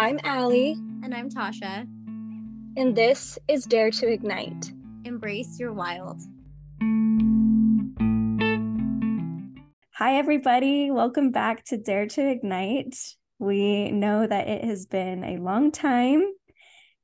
I'm 0.00 0.18
Allie. 0.24 0.78
And 1.02 1.14
I'm 1.14 1.28
Tasha. 1.28 1.86
And 2.78 2.96
this 2.96 3.38
is 3.48 3.66
Dare 3.66 3.90
to 3.90 4.10
Ignite. 4.10 4.72
Embrace 5.04 5.60
your 5.60 5.74
wild. 5.74 6.22
Hi, 9.92 10.16
everybody. 10.16 10.90
Welcome 10.90 11.32
back 11.32 11.66
to 11.66 11.76
Dare 11.76 12.06
to 12.06 12.26
Ignite. 12.26 12.96
We 13.38 13.90
know 13.90 14.26
that 14.26 14.48
it 14.48 14.64
has 14.64 14.86
been 14.86 15.22
a 15.22 15.36
long 15.36 15.70
time, 15.70 16.26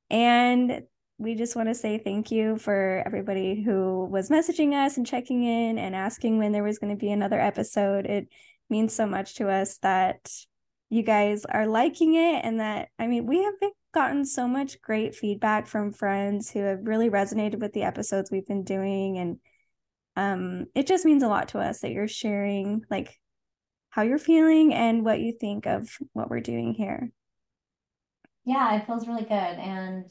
and 0.08 0.84
we 1.18 1.34
just 1.34 1.54
want 1.54 1.68
to 1.68 1.74
say 1.74 1.98
thank 1.98 2.30
you 2.30 2.56
for 2.56 3.02
everybody 3.04 3.62
who 3.62 4.06
was 4.06 4.30
messaging 4.30 4.72
us 4.72 4.96
and 4.96 5.06
checking 5.06 5.44
in 5.44 5.76
and 5.76 5.94
asking 5.94 6.38
when 6.38 6.52
there 6.52 6.64
was 6.64 6.78
going 6.78 6.96
to 6.96 6.98
be 6.98 7.12
another 7.12 7.38
episode. 7.38 8.06
It 8.06 8.28
means 8.70 8.94
so 8.94 9.04
much 9.06 9.34
to 9.34 9.50
us 9.50 9.76
that 9.82 10.30
you 10.88 11.02
guys 11.02 11.44
are 11.44 11.66
liking 11.66 12.14
it 12.14 12.44
and 12.44 12.60
that 12.60 12.88
I 12.98 13.06
mean 13.06 13.26
we 13.26 13.42
have 13.42 13.54
gotten 13.92 14.24
so 14.24 14.46
much 14.46 14.80
great 14.82 15.14
feedback 15.14 15.66
from 15.66 15.92
friends 15.92 16.50
who 16.50 16.60
have 16.60 16.80
really 16.82 17.10
resonated 17.10 17.60
with 17.60 17.72
the 17.72 17.82
episodes 17.82 18.30
we've 18.30 18.46
been 18.46 18.64
doing 18.64 19.18
and 19.18 19.38
um 20.16 20.66
it 20.74 20.86
just 20.86 21.04
means 21.04 21.22
a 21.22 21.28
lot 21.28 21.48
to 21.48 21.58
us 21.58 21.80
that 21.80 21.90
you're 21.90 22.08
sharing 22.08 22.82
like 22.90 23.18
how 23.90 24.02
you're 24.02 24.18
feeling 24.18 24.74
and 24.74 25.04
what 25.04 25.20
you 25.20 25.32
think 25.32 25.66
of 25.66 25.88
what 26.12 26.28
we're 26.28 26.40
doing 26.40 26.74
here. 26.74 27.10
Yeah, 28.44 28.76
it 28.76 28.86
feels 28.86 29.08
really 29.08 29.22
good 29.22 29.32
and 29.32 30.04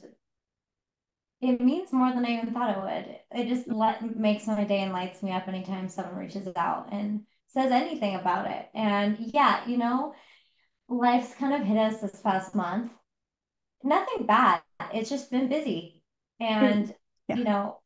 it 1.41 1.61
means 1.61 1.93
more 1.93 2.11
than 2.11 2.25
I 2.25 2.37
even 2.37 2.53
thought 2.53 2.75
it 2.75 2.81
would. 2.81 3.19
It 3.39 3.47
just 3.47 3.67
let 3.67 4.17
makes 4.17 4.47
my 4.47 4.63
day 4.63 4.79
and 4.79 4.91
lights 4.91 5.21
me 5.21 5.31
up 5.31 5.47
anytime 5.47 5.87
someone 5.87 6.15
reaches 6.15 6.47
out 6.55 6.89
and 6.91 7.25
says 7.47 7.71
anything 7.71 8.15
about 8.15 8.49
it. 8.49 8.69
And 8.73 9.17
yeah, 9.19 9.67
you 9.67 9.77
know, 9.77 10.15
life's 10.89 11.33
kind 11.35 11.53
of 11.53 11.67
hit 11.67 11.77
us 11.77 12.01
this 12.01 12.21
past 12.21 12.55
month. 12.55 12.91
Nothing 13.83 14.25
bad. 14.25 14.61
It's 14.93 15.09
just 15.09 15.31
been 15.31 15.47
busy. 15.47 16.03
And, 16.39 16.93
yeah. 17.27 17.35
you 17.37 17.43
know, 17.43 17.79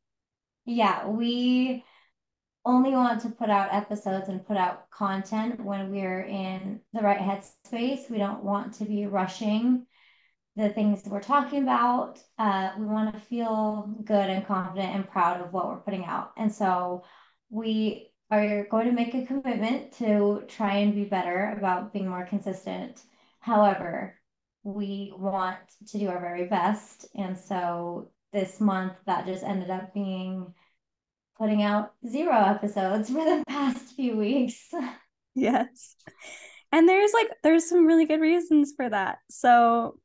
yeah, 0.65 1.07
we 1.07 1.83
only 2.65 2.91
want 2.91 3.21
to 3.21 3.29
put 3.29 3.49
out 3.49 3.73
episodes 3.73 4.29
and 4.29 4.45
put 4.45 4.57
out 4.57 4.89
content 4.91 5.63
when 5.63 5.91
we're 5.91 6.21
in 6.21 6.81
the 6.93 7.01
right 7.01 7.19
headspace. 7.19 8.09
We 8.09 8.17
don't 8.17 8.43
want 8.43 8.73
to 8.75 8.85
be 8.85 9.05
rushing 9.05 9.85
the 10.55 10.69
things 10.69 11.03
we're 11.05 11.21
talking 11.21 11.63
about. 11.63 12.19
Uh, 12.37 12.71
we 12.77 12.85
want 12.85 13.13
to 13.13 13.19
feel 13.21 13.95
good 14.03 14.29
and 14.29 14.45
confident 14.45 14.93
and 14.93 15.09
proud 15.09 15.41
of 15.41 15.53
what 15.53 15.67
we're 15.67 15.77
putting 15.77 16.05
out. 16.05 16.31
And 16.37 16.53
so 16.53 17.03
we 17.49 18.08
are 18.31 18.65
going 18.65 18.85
to 18.85 18.91
make 18.91 19.13
a 19.15 19.25
commitment 19.25 19.91
to 19.93 20.43
try 20.47 20.77
and 20.77 20.93
be 20.93 21.03
better 21.03 21.55
about 21.57 21.91
being 21.91 22.07
more 22.07 22.25
consistent. 22.25 23.01
However, 23.39 24.15
we 24.63 25.13
want 25.17 25.57
to 25.87 25.97
do 25.97 26.09
our 26.09 26.19
very 26.19 26.45
best. 26.45 27.07
And 27.15 27.37
so 27.37 28.11
this 28.31 28.59
month, 28.61 28.93
that 29.05 29.25
just 29.25 29.43
ended 29.43 29.69
up 29.69 29.93
being 29.93 30.53
putting 31.37 31.63
out 31.63 31.93
zero 32.07 32.35
episodes 32.35 33.09
for 33.13 33.23
the 33.23 33.43
past 33.47 33.95
few 33.95 34.17
weeks. 34.17 34.71
Yes. 35.33 35.95
And 36.71 36.87
there's 36.87 37.13
like, 37.13 37.29
there's 37.41 37.67
some 37.67 37.85
really 37.85 38.05
good 38.05 38.21
reasons 38.21 38.73
for 38.75 38.87
that. 38.89 39.17
So 39.29 39.97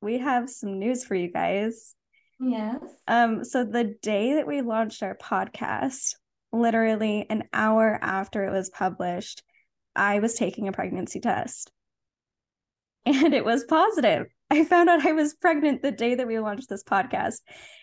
we 0.00 0.18
have 0.18 0.48
some 0.48 0.78
news 0.78 1.04
for 1.04 1.14
you 1.14 1.30
guys. 1.30 1.94
Yes. 2.40 2.80
Um, 3.06 3.44
so 3.44 3.64
the 3.64 3.96
day 4.00 4.34
that 4.34 4.46
we 4.46 4.62
launched 4.62 5.02
our 5.02 5.16
podcast, 5.16 6.14
literally 6.52 7.26
an 7.28 7.44
hour 7.52 7.98
after 8.00 8.44
it 8.44 8.52
was 8.52 8.70
published, 8.70 9.42
I 9.94 10.20
was 10.20 10.34
taking 10.34 10.68
a 10.68 10.72
pregnancy 10.72 11.20
test. 11.20 11.70
And 13.06 13.32
it 13.32 13.44
was 13.44 13.64
positive. 13.64 14.26
I 14.50 14.64
found 14.64 14.90
out 14.90 15.06
I 15.06 15.12
was 15.12 15.34
pregnant 15.34 15.80
the 15.80 15.92
day 15.92 16.14
that 16.14 16.26
we 16.26 16.38
launched 16.38 16.68
this 16.68 16.82
podcast. 16.82 17.38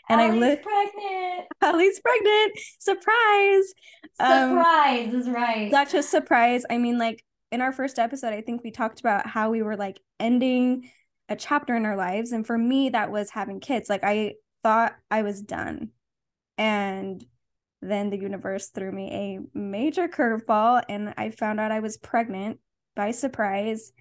And 0.07 0.21
Allie's 0.21 0.33
I 0.33 0.37
lived 0.37 0.63
pregnant. 0.63 1.47
Allie's 1.61 1.99
pregnant. 1.99 2.59
Surprise. 2.79 3.73
Surprise 4.13 5.13
um, 5.13 5.19
is 5.19 5.29
right. 5.29 5.71
Such 5.71 5.95
a 5.95 6.03
surprise. 6.03 6.63
I 6.69 6.77
mean, 6.77 6.99
like 6.99 7.23
in 7.51 7.61
our 7.61 7.71
first 7.71 7.97
episode, 7.97 8.33
I 8.33 8.41
think 8.41 8.63
we 8.63 8.69
talked 8.69 8.99
about 8.99 9.25
how 9.25 9.49
we 9.49 9.63
were 9.63 9.77
like 9.77 9.99
ending 10.19 10.91
a 11.29 11.35
chapter 11.35 11.75
in 11.75 11.85
our 11.85 11.95
lives. 11.95 12.31
And 12.31 12.45
for 12.45 12.57
me, 12.57 12.89
that 12.89 13.11
was 13.11 13.31
having 13.31 13.59
kids. 13.59 13.89
Like 13.89 14.03
I 14.03 14.35
thought 14.63 14.95
I 15.09 15.23
was 15.23 15.41
done. 15.41 15.89
And 16.57 17.25
then 17.89 18.09
the 18.09 18.17
universe 18.17 18.69
threw 18.69 18.91
me 18.91 19.11
a 19.11 19.57
major 19.57 20.07
curveball 20.07 20.83
and 20.89 21.13
I 21.17 21.29
found 21.31 21.59
out 21.59 21.71
I 21.71 21.79
was 21.79 21.97
pregnant 21.97 22.59
by 22.95 23.11
surprise. 23.11 23.91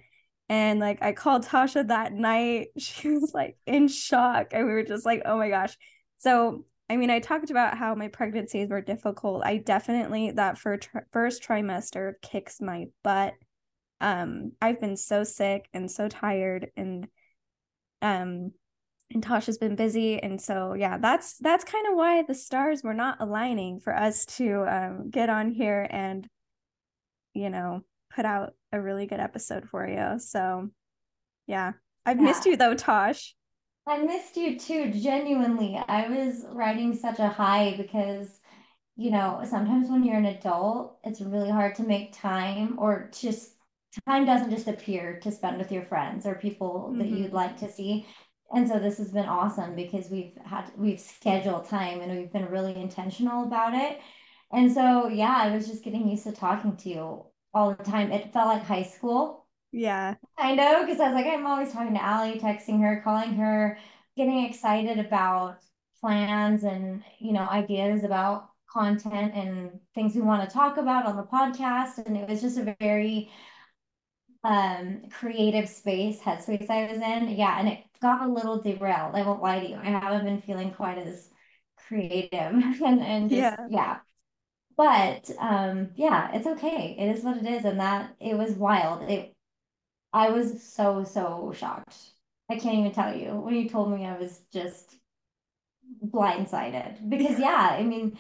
And 0.49 0.81
like 0.81 1.03
I 1.03 1.12
called 1.12 1.45
Tasha 1.47 1.89
that 1.89 2.12
night. 2.12 2.69
She 2.78 3.11
was 3.11 3.33
like 3.34 3.56
in 3.67 3.89
shock. 3.89 4.49
And 4.53 4.67
we 4.67 4.73
were 4.73 4.83
just 4.83 5.06
like, 5.06 5.23
oh 5.25 5.39
my 5.39 5.49
gosh. 5.49 5.77
So, 6.19 6.65
I 6.89 6.97
mean, 6.97 7.11
I 7.11 7.21
talked 7.21 7.50
about 7.50 7.78
how 7.78 7.94
my 7.94 8.09
pregnancies 8.09 8.69
were 8.69 8.83
difficult. 8.83 9.43
I 9.44 9.59
definitely, 9.59 10.33
that 10.33 10.59
for 10.59 10.77
tri- 10.77 11.03
first 11.12 11.43
trimester 11.43 12.12
kicks 12.23 12.61
my 12.61 12.87
butt. 13.03 13.34
Um, 14.00 14.53
I've 14.61 14.81
been 14.81 14.97
so 14.97 15.25
sick 15.25 15.69
and 15.73 15.91
so 15.91 16.09
tired 16.09 16.71
and 16.77 17.09
um 18.03 18.53
and 19.14 19.25
Tasha's 19.25 19.58
been 19.58 19.76
busy 19.76 20.22
and 20.22 20.41
so 20.41 20.75
yeah 20.75 20.98
that's 20.98 21.38
that's 21.38 21.64
kind 21.64 21.86
of 21.86 21.97
why 21.97 22.22
the 22.22 22.34
stars 22.34 22.82
were 22.82 22.94
not 22.94 23.16
aligning 23.20 23.80
for 23.80 23.97
us 23.97 24.26
to 24.26 24.64
um, 24.69 25.10
get 25.10 25.30
on 25.30 25.50
here 25.50 25.86
and 25.91 26.28
you 27.32 27.48
know 27.48 27.82
put 28.14 28.25
out 28.25 28.54
a 28.72 28.80
really 28.80 29.06
good 29.06 29.20
episode 29.20 29.69
for 29.69 29.86
you. 29.86 30.19
So 30.19 30.70
yeah. 31.47 31.72
I've 32.06 32.19
yeah. 32.19 32.25
missed 32.25 32.47
you 32.47 32.56
though 32.56 32.75
Tash. 32.75 33.34
I 33.86 33.98
missed 33.98 34.36
you 34.36 34.58
too 34.58 34.92
genuinely. 34.92 35.81
I 35.88 36.08
was 36.08 36.44
riding 36.50 36.94
such 36.94 37.19
a 37.19 37.28
high 37.28 37.75
because 37.76 38.41
you 38.96 39.10
know 39.10 39.42
sometimes 39.48 39.88
when 39.88 40.04
you're 40.04 40.16
an 40.16 40.26
adult 40.26 40.98
it's 41.02 41.20
really 41.20 41.50
hard 41.50 41.75
to 41.75 41.82
make 41.82 42.16
time 42.16 42.76
or 42.78 43.10
just 43.12 43.50
time 44.06 44.25
doesn't 44.25 44.50
just 44.50 44.69
appear 44.69 45.19
to 45.20 45.32
spend 45.32 45.58
with 45.58 45.72
your 45.72 45.84
friends 45.84 46.26
or 46.26 46.36
people 46.36 46.88
mm-hmm. 46.88 46.98
that 46.98 47.08
you'd 47.08 47.32
like 47.32 47.56
to 47.58 47.70
see 47.70 48.06
and 48.54 48.69
so 48.69 48.78
this 48.78 48.98
has 48.98 49.10
been 49.10 49.26
awesome 49.26 49.75
because 49.75 50.09
we've 50.10 50.37
had 50.44 50.70
we've 50.76 51.00
scheduled 51.00 51.69
time 51.69 52.00
and 52.00 52.16
we've 52.16 52.32
been 52.32 52.47
really 52.47 52.75
intentional 52.76 53.44
about 53.44 53.75
it. 53.75 54.00
And 54.53 54.72
so 54.72 55.09
yeah 55.09 55.37
i 55.38 55.54
was 55.54 55.66
just 55.66 55.84
getting 55.84 56.09
used 56.09 56.25
to 56.25 56.32
talking 56.32 56.76
to 56.78 56.88
you 56.88 57.26
all 57.53 57.75
the 57.75 57.84
time. 57.84 58.12
It 58.12 58.32
felt 58.32 58.48
like 58.48 58.62
high 58.64 58.82
school. 58.84 59.47
Yeah. 59.72 60.14
I 60.38 60.54
know 60.54 60.84
because 60.84 61.00
i 61.00 61.06
was 61.09 61.14
like 61.14 61.26
i'm 61.26 61.47
always 61.47 61.72
talking 61.72 61.94
to 61.94 62.03
Allie, 62.03 62.38
texting 62.41 62.81
her 62.81 63.00
calling 63.03 63.34
her 63.34 63.78
getting 64.16 64.44
excited 64.44 64.98
about 64.98 65.59
plans 66.00 66.64
and 66.64 67.03
you 67.19 67.32
know 67.32 67.47
ideas 67.48 68.04
about 68.04 68.50
content 68.69 69.32
and 69.34 69.81
things 69.94 70.14
we 70.14 70.20
want 70.20 70.48
to 70.48 70.54
talk 70.54 70.76
about 70.76 71.06
on 71.06 71.16
the 71.16 71.22
podcast. 71.22 72.04
And 72.04 72.16
it 72.16 72.28
was 72.28 72.41
just 72.43 72.59
a 72.59 72.76
very 72.81 73.31
um 74.44 75.03
creative 75.10 75.69
space 75.69 76.20
headspace 76.20 76.69
I 76.70 76.91
was 76.93 77.00
in. 77.00 77.28
Yeah, 77.37 77.59
and 77.59 77.69
it 77.69 77.84
got 78.04 78.28
a 78.28 78.31
little 78.31 78.60
derailed. 78.60 79.15
I 79.15 79.22
won't 79.22 79.42
lie 79.42 79.60
to 79.60 79.69
you. 79.69 79.76
I 79.76 79.87
haven't 79.87 80.26
been 80.26 80.42
feeling 80.42 80.72
quite 80.72 80.98
as 80.98 81.31
creative 81.88 82.31
and 82.84 83.00
and 83.00 83.31
just 83.31 83.41
yeah. 83.41 83.56
yeah. 83.70 83.98
But 84.76 85.31
um 85.38 85.91
yeah, 85.97 86.31
it's 86.34 86.47
okay. 86.47 86.97
It 86.98 87.16
is 87.16 87.25
what 87.25 87.38
it 87.38 87.47
is 87.47 87.64
and 87.64 87.81
that 87.81 88.14
it 88.20 88.37
was 88.37 88.53
wild. 88.53 89.09
It 89.10 89.34
I 90.12 90.31
was 90.31 90.62
so 90.62 91.04
so 91.04 91.54
shocked. 91.56 91.97
I 92.50 92.56
can't 92.59 92.76
even 92.76 92.93
tell 92.93 93.16
you. 93.16 93.31
When 93.37 93.54
you 93.54 93.70
told 93.70 93.91
me 93.91 94.04
I 94.04 94.19
was 94.19 94.38
just 94.53 94.97
blindsided 96.04 97.09
because 97.09 97.38
yeah, 97.38 97.76
I 97.78 97.84
mean 97.84 98.19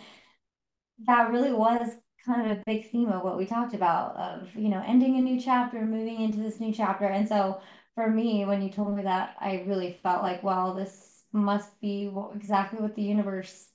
that 1.06 1.30
really 1.30 1.52
was 1.52 1.90
kind 2.24 2.50
of 2.50 2.56
a 2.56 2.62
big 2.64 2.90
theme 2.90 3.10
of 3.10 3.22
what 3.22 3.36
we 3.36 3.44
talked 3.44 3.74
about 3.74 4.16
of 4.16 4.54
you 4.54 4.70
know 4.70 4.82
ending 4.86 5.18
a 5.18 5.20
new 5.20 5.38
chapter 5.38 5.84
moving 5.84 6.22
into 6.22 6.38
this 6.38 6.58
new 6.58 6.72
chapter 6.72 7.04
and 7.04 7.28
so 7.28 7.60
for 7.94 8.08
me 8.08 8.44
when 8.44 8.62
you 8.62 8.70
told 8.70 8.96
me 8.96 9.02
that 9.02 9.36
i 9.40 9.64
really 9.66 9.98
felt 10.02 10.22
like 10.22 10.42
well 10.42 10.74
this 10.74 11.22
must 11.32 11.80
be 11.80 12.08
what, 12.08 12.34
exactly 12.34 12.78
what 12.80 12.94
the 12.94 13.02
universe 13.02 13.68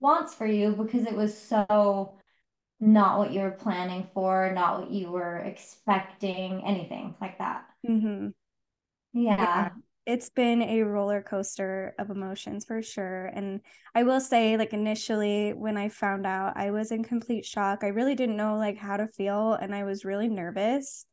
wants 0.00 0.34
for 0.34 0.46
you 0.46 0.72
because 0.72 1.06
it 1.06 1.14
was 1.14 1.36
so 1.36 2.14
not 2.80 3.18
what 3.18 3.32
you 3.32 3.40
were 3.40 3.50
planning 3.50 4.06
for 4.14 4.52
not 4.52 4.80
what 4.80 4.90
you 4.90 5.10
were 5.10 5.38
expecting 5.38 6.62
anything 6.64 7.14
like 7.20 7.38
that 7.38 7.64
mm-hmm. 7.88 8.28
yeah. 9.12 9.36
yeah 9.36 9.68
it's 10.04 10.30
been 10.30 10.62
a 10.62 10.82
roller 10.82 11.22
coaster 11.22 11.94
of 11.98 12.10
emotions 12.10 12.64
for 12.64 12.82
sure. 12.82 13.26
And 13.26 13.60
I 13.94 14.02
will 14.02 14.20
say, 14.20 14.56
like, 14.56 14.72
initially 14.72 15.52
when 15.52 15.76
I 15.76 15.90
found 15.90 16.26
out, 16.26 16.56
I 16.56 16.72
was 16.72 16.90
in 16.90 17.04
complete 17.04 17.46
shock. 17.46 17.84
I 17.84 17.88
really 17.88 18.16
didn't 18.16 18.36
know 18.36 18.56
like 18.56 18.76
how 18.76 18.96
to 18.96 19.06
feel. 19.06 19.52
And 19.52 19.72
I 19.72 19.84
was 19.84 20.04
really 20.04 20.28
nervous 20.28 21.06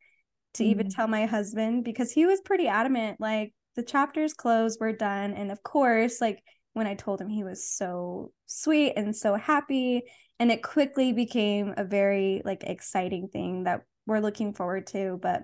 to 0.55 0.63
mm-hmm. 0.63 0.71
even 0.71 0.89
tell 0.89 1.07
my 1.07 1.25
husband 1.25 1.83
because 1.83 2.11
he 2.11 2.25
was 2.25 2.41
pretty 2.41 2.67
adamant, 2.67 3.19
like, 3.19 3.53
the 3.75 3.83
chapters 3.83 4.33
closed, 4.33 4.79
we're 4.81 4.93
done. 4.93 5.33
And 5.33 5.51
of 5.51 5.63
course, 5.63 6.19
like, 6.21 6.43
when 6.73 6.87
I 6.87 6.95
told 6.95 7.21
him, 7.21 7.29
he 7.29 7.43
was 7.43 7.69
so 7.69 8.31
sweet 8.45 8.93
and 8.95 9.15
so 9.15 9.35
happy. 9.35 10.03
And 10.39 10.51
it 10.51 10.63
quickly 10.63 11.13
became 11.13 11.73
a 11.77 11.83
very 11.83 12.41
like 12.45 12.63
exciting 12.63 13.27
thing 13.27 13.63
that 13.63 13.81
we're 14.05 14.19
looking 14.21 14.53
forward 14.53 14.87
to. 14.87 15.19
But 15.21 15.43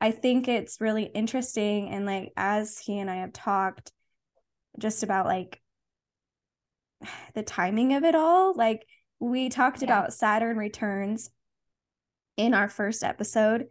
I 0.00 0.10
think 0.10 0.48
it's 0.48 0.80
really 0.80 1.04
interesting 1.04 1.88
and 1.88 2.04
like 2.04 2.32
as 2.36 2.78
he 2.78 2.98
and 2.98 3.10
I 3.10 3.16
have 3.16 3.32
talked 3.32 3.92
just 4.78 5.02
about 5.02 5.26
like 5.26 5.60
the 7.34 7.42
timing 7.42 7.94
of 7.94 8.04
it 8.04 8.14
all, 8.14 8.54
like 8.54 8.86
we 9.18 9.48
talked 9.48 9.82
Yeah. 9.82 9.86
about 9.86 10.12
Saturn 10.12 10.56
returns 10.56 11.30
in 12.36 12.52
our 12.52 12.68
first 12.68 13.02
episode 13.02 13.66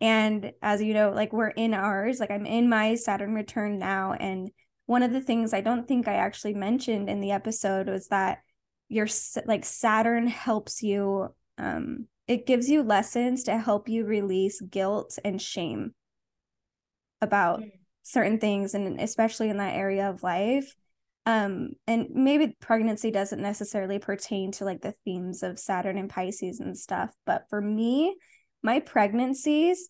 and 0.00 0.52
as 0.62 0.82
you 0.82 0.94
know, 0.94 1.10
like 1.10 1.32
we're 1.32 1.48
in 1.48 1.74
ours, 1.74 2.20
like 2.20 2.30
I'm 2.30 2.46
in 2.46 2.68
my 2.68 2.94
Saturn 2.96 3.34
return 3.34 3.78
now 3.78 4.12
and 4.12 4.50
one 4.86 5.02
of 5.02 5.12
the 5.12 5.20
things 5.20 5.54
I 5.54 5.62
don't 5.62 5.88
think 5.88 6.08
I 6.08 6.14
actually 6.14 6.52
mentioned 6.54 7.08
in 7.08 7.20
the 7.20 7.30
episode 7.30 7.88
was 7.88 8.08
that 8.08 8.38
your 8.88 9.06
like 9.46 9.64
Saturn 9.64 10.26
helps 10.26 10.82
you 10.82 11.28
um 11.58 12.06
it 12.28 12.46
gives 12.46 12.68
you 12.68 12.82
lessons 12.82 13.44
to 13.44 13.56
help 13.58 13.88
you 13.88 14.04
release 14.04 14.60
guilt 14.60 15.18
and 15.24 15.40
shame 15.40 15.94
about 17.22 17.60
Mm. 17.60 17.70
certain 18.02 18.38
things 18.38 18.74
and 18.74 19.00
especially 19.00 19.48
in 19.48 19.56
that 19.56 19.74
area 19.74 20.10
of 20.10 20.22
life 20.22 20.74
um 21.24 21.70
and 21.86 22.08
maybe 22.10 22.54
pregnancy 22.60 23.10
doesn't 23.10 23.40
necessarily 23.40 23.98
pertain 23.98 24.52
to 24.52 24.64
like 24.66 24.82
the 24.82 24.94
themes 25.06 25.42
of 25.42 25.58
Saturn 25.58 25.96
and 25.96 26.10
Pisces 26.10 26.60
and 26.60 26.76
stuff 26.76 27.14
but 27.24 27.44
for 27.48 27.62
me 27.62 28.14
my 28.64 28.80
pregnancies 28.80 29.88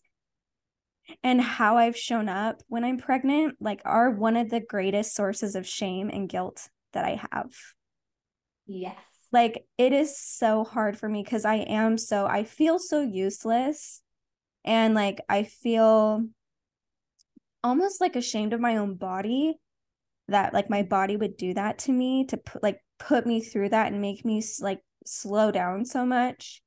and 1.23 1.41
how 1.41 1.77
I've 1.77 1.97
shown 1.97 2.27
up 2.27 2.61
when 2.67 2.83
I'm 2.83 2.97
pregnant 2.97 3.55
like 3.59 3.81
are 3.85 4.11
one 4.11 4.35
of 4.35 4.49
the 4.49 4.59
greatest 4.59 5.15
sources 5.15 5.55
of 5.55 5.65
shame 5.65 6.09
and 6.11 6.29
guilt 6.29 6.69
that 6.93 7.05
I 7.05 7.21
have 7.31 7.51
Yes. 8.67 8.97
like 9.31 9.65
it 9.77 9.93
is 9.93 10.19
so 10.19 10.63
hard 10.63 10.97
for 10.97 11.07
me 11.07 11.23
because 11.23 11.45
I 11.45 11.55
am 11.55 11.97
so 11.97 12.25
I 12.25 12.43
feel 12.43 12.77
so 12.77 13.01
useless 13.01 14.01
and 14.63 14.93
like 14.93 15.21
I 15.29 15.43
feel 15.43 16.25
almost 17.63 18.01
like 18.01 18.15
ashamed 18.15 18.53
of 18.53 18.59
my 18.59 18.77
own 18.77 18.95
body 18.95 19.57
that 20.27 20.53
like 20.53 20.69
my 20.69 20.83
body 20.83 21.15
would 21.15 21.37
do 21.37 21.53
that 21.53 21.79
to 21.79 21.91
me 21.91 22.25
to 22.25 22.37
put 22.37 22.61
like 22.61 22.79
put 22.99 23.25
me 23.25 23.41
through 23.41 23.69
that 23.69 23.91
and 23.91 24.01
make 24.01 24.25
me 24.25 24.43
like 24.59 24.81
slow 25.05 25.51
down 25.51 25.85
so 25.85 26.05
much 26.05 26.61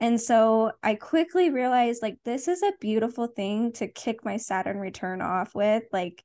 and 0.00 0.20
so 0.20 0.72
I 0.82 0.94
quickly 0.94 1.50
realized 1.50 2.02
like 2.02 2.18
this 2.24 2.48
is 2.48 2.62
a 2.62 2.72
beautiful 2.80 3.26
thing 3.26 3.72
to 3.72 3.88
kick 3.88 4.24
my 4.24 4.36
Saturn 4.36 4.78
return 4.78 5.22
off 5.22 5.54
with 5.54 5.84
like 5.92 6.22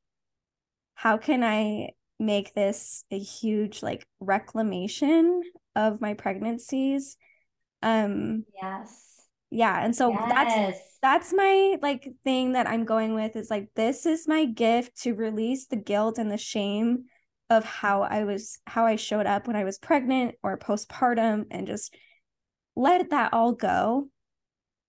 how 0.96 1.18
can 1.18 1.44
I 1.44 1.92
make 2.20 2.54
this 2.54 3.04
a 3.12 3.18
huge 3.18 3.82
like 3.82 4.06
reclamation 4.20 5.42
of 5.76 6.02
my 6.02 6.14
pregnancies 6.14 7.18
um 7.82 8.46
Yes. 8.62 9.28
yeah 9.50 9.84
and 9.84 9.96
so 9.96 10.12
that's 10.12 10.80
that's 11.02 11.34
my 11.34 11.78
like 11.82 12.08
thing 12.24 12.54
that 12.54 12.68
I'm 12.70 12.86
going 12.86 13.16
with 13.16 13.36
is 13.36 13.50
like 13.50 13.70
this 13.76 14.06
is 14.06 14.28
my 14.28 14.46
gift 14.46 15.02
to 15.02 15.16
release 15.16 15.66
the 15.66 15.78
guilt 15.78 16.20
and 16.20 16.30
the 16.30 16.38
shame 16.38 17.06
of 17.50 17.66
how 17.66 18.04
I 18.04 18.24
was 18.24 18.60
how 18.68 18.86
I 18.86 18.98
showed 18.98 19.26
up 19.26 19.48
when 19.48 19.56
I 19.56 19.64
was 19.64 19.80
pregnant 19.80 20.36
or 20.44 20.58
postpartum 20.58 21.46
and 21.50 21.66
just 21.66 21.96
let 22.76 23.10
that 23.10 23.34
all 23.34 23.54
go 23.54 24.08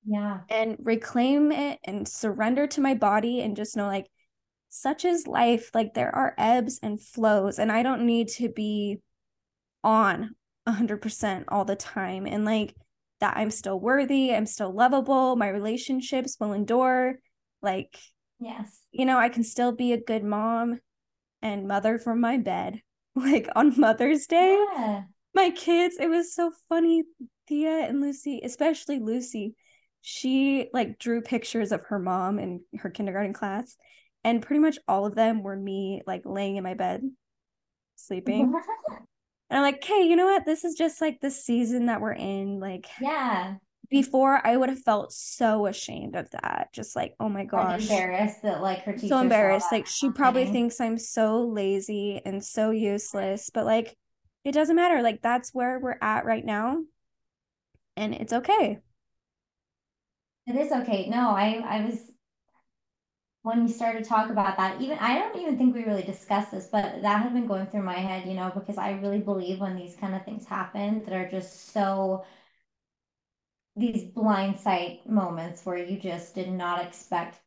yeah. 0.04 0.40
and 0.48 0.76
reclaim 0.80 1.52
it 1.52 1.78
and 1.84 2.06
surrender 2.06 2.66
to 2.68 2.80
my 2.80 2.94
body 2.94 3.40
and 3.40 3.56
just 3.56 3.76
know 3.76 3.86
like 3.86 4.06
such 4.68 5.04
is 5.04 5.26
life 5.26 5.70
like 5.74 5.94
there 5.94 6.14
are 6.14 6.34
ebbs 6.38 6.80
and 6.82 7.00
flows 7.00 7.58
and 7.58 7.70
I 7.70 7.82
don't 7.82 8.06
need 8.06 8.28
to 8.28 8.48
be 8.48 8.98
on 9.84 10.34
100% 10.66 11.44
all 11.48 11.64
the 11.64 11.76
time 11.76 12.26
and 12.26 12.44
like 12.44 12.74
that 13.20 13.36
I'm 13.36 13.50
still 13.50 13.78
worthy, 13.78 14.34
I'm 14.34 14.46
still 14.46 14.72
lovable, 14.72 15.36
my 15.36 15.48
relationships 15.48 16.36
will 16.40 16.52
endure 16.52 17.18
like 17.60 17.96
Yes. 18.40 18.80
you 18.90 19.04
know, 19.06 19.18
I 19.18 19.28
can 19.28 19.44
still 19.44 19.70
be 19.72 19.92
a 19.92 20.00
good 20.00 20.24
mom 20.24 20.80
and 21.42 21.68
mother 21.68 21.98
from 21.98 22.20
my 22.20 22.38
bed. 22.38 22.80
Like 23.14 23.46
on 23.54 23.78
Mother's 23.78 24.26
Day, 24.26 24.56
Yeah. 24.72 25.02
my 25.34 25.50
kids, 25.50 25.96
it 26.00 26.08
was 26.08 26.34
so 26.34 26.50
funny. 26.70 27.04
Thea 27.52 27.86
and 27.86 28.00
Lucy, 28.00 28.40
especially 28.42 28.98
Lucy, 28.98 29.54
she 30.00 30.70
like 30.72 30.98
drew 30.98 31.20
pictures 31.20 31.70
of 31.70 31.82
her 31.88 31.98
mom 31.98 32.38
in 32.38 32.62
her 32.78 32.88
kindergarten 32.88 33.34
class, 33.34 33.76
and 34.24 34.40
pretty 34.40 34.58
much 34.58 34.78
all 34.88 35.04
of 35.04 35.14
them 35.14 35.42
were 35.42 35.54
me 35.54 36.00
like 36.06 36.22
laying 36.24 36.56
in 36.56 36.64
my 36.64 36.72
bed 36.72 37.02
sleeping. 37.96 38.54
And 39.50 39.58
I'm 39.58 39.64
like, 39.64 39.84
hey, 39.84 40.04
you 40.04 40.16
know 40.16 40.24
what? 40.24 40.46
This 40.46 40.64
is 40.64 40.76
just 40.76 41.02
like 41.02 41.20
the 41.20 41.30
season 41.30 41.84
that 41.84 42.00
we're 42.00 42.14
in. 42.14 42.58
Like 42.58 42.86
yeah. 42.98 43.56
before, 43.90 44.40
I 44.46 44.56
would 44.56 44.70
have 44.70 44.78
felt 44.78 45.12
so 45.12 45.66
ashamed 45.66 46.16
of 46.16 46.30
that. 46.30 46.70
Just 46.72 46.96
like, 46.96 47.14
oh 47.20 47.28
my 47.28 47.44
gosh. 47.44 47.82
embarrassed 47.82 48.40
that 48.44 48.62
like 48.62 48.78
her 48.84 48.94
teacher 48.94 49.08
so 49.08 49.18
embarrassed. 49.18 49.66
Like 49.70 49.86
she 49.86 50.10
probably 50.10 50.46
thinks 50.46 50.80
I'm 50.80 50.96
so 50.96 51.42
lazy 51.42 52.22
and 52.24 52.42
so 52.42 52.70
useless, 52.70 53.50
but 53.52 53.66
like 53.66 53.94
it 54.42 54.52
doesn't 54.52 54.74
matter. 54.74 55.02
Like 55.02 55.20
that's 55.20 55.52
where 55.52 55.78
we're 55.78 55.98
at 56.00 56.24
right 56.24 56.46
now. 56.46 56.78
And 57.96 58.14
it's 58.14 58.32
okay. 58.32 58.80
It 60.46 60.54
is 60.54 60.70
okay. 60.70 61.08
No, 61.08 61.30
I 61.30 61.54
I 61.66 61.84
was 61.84 62.12
when 63.42 63.62
you 63.62 63.68
started 63.68 64.04
to 64.04 64.08
talk 64.08 64.30
about 64.30 64.56
that, 64.56 64.80
even 64.80 64.98
I 64.98 65.18
don't 65.18 65.36
even 65.40 65.58
think 65.58 65.74
we 65.74 65.84
really 65.84 66.02
discussed 66.04 66.52
this, 66.52 66.68
but 66.70 67.02
that 67.02 67.22
had 67.22 67.32
been 67.34 67.46
going 67.48 67.66
through 67.66 67.82
my 67.82 67.98
head, 67.98 68.28
you 68.28 68.34
know, 68.34 68.50
because 68.54 68.78
I 68.78 68.92
really 68.92 69.18
believe 69.18 69.60
when 69.60 69.76
these 69.76 69.96
kind 69.96 70.14
of 70.14 70.24
things 70.24 70.44
happen 70.46 71.02
that 71.04 71.12
are 71.12 71.28
just 71.28 71.72
so 71.72 72.24
these 73.76 74.04
blind 74.04 74.58
sight 74.58 75.08
moments 75.08 75.64
where 75.64 75.78
you 75.78 75.98
just 75.98 76.34
did 76.34 76.50
not 76.50 76.84
expect 76.84 77.40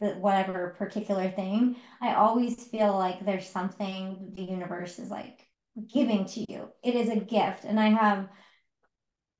the 0.00 0.10
whatever 0.14 0.74
particular 0.78 1.30
thing. 1.30 1.76
I 2.00 2.14
always 2.14 2.64
feel 2.66 2.92
like 2.98 3.24
there's 3.24 3.48
something 3.48 4.32
the 4.34 4.44
universe 4.44 4.98
is 4.98 5.10
like 5.10 5.46
giving 5.92 6.24
to 6.26 6.52
you. 6.52 6.68
It 6.82 6.94
is 6.94 7.10
a 7.10 7.20
gift. 7.20 7.64
And 7.64 7.80
I 7.80 7.88
have 7.90 8.28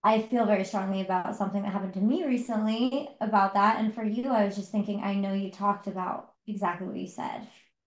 I 0.05 0.19
feel 0.19 0.47
very 0.47 0.65
strongly 0.65 1.01
about 1.01 1.37
something 1.37 1.63
that 1.63 1.73
happened 1.73 1.95
to 1.95 2.01
me 2.01 2.25
recently 2.25 3.09
about 3.21 3.55
that. 3.55 3.77
And 3.79 3.93
for 3.93 4.03
you, 4.03 4.23
I 4.31 4.45
was 4.45 4.57
just 4.57 4.71
thinking, 4.73 5.01
I 5.01 5.15
know 5.15 5.33
you 5.33 5.49
talked 5.49 5.87
about 5.87 6.27
exactly 6.47 6.87
what 6.87 6.97
you 6.97 7.07
said 7.07 7.47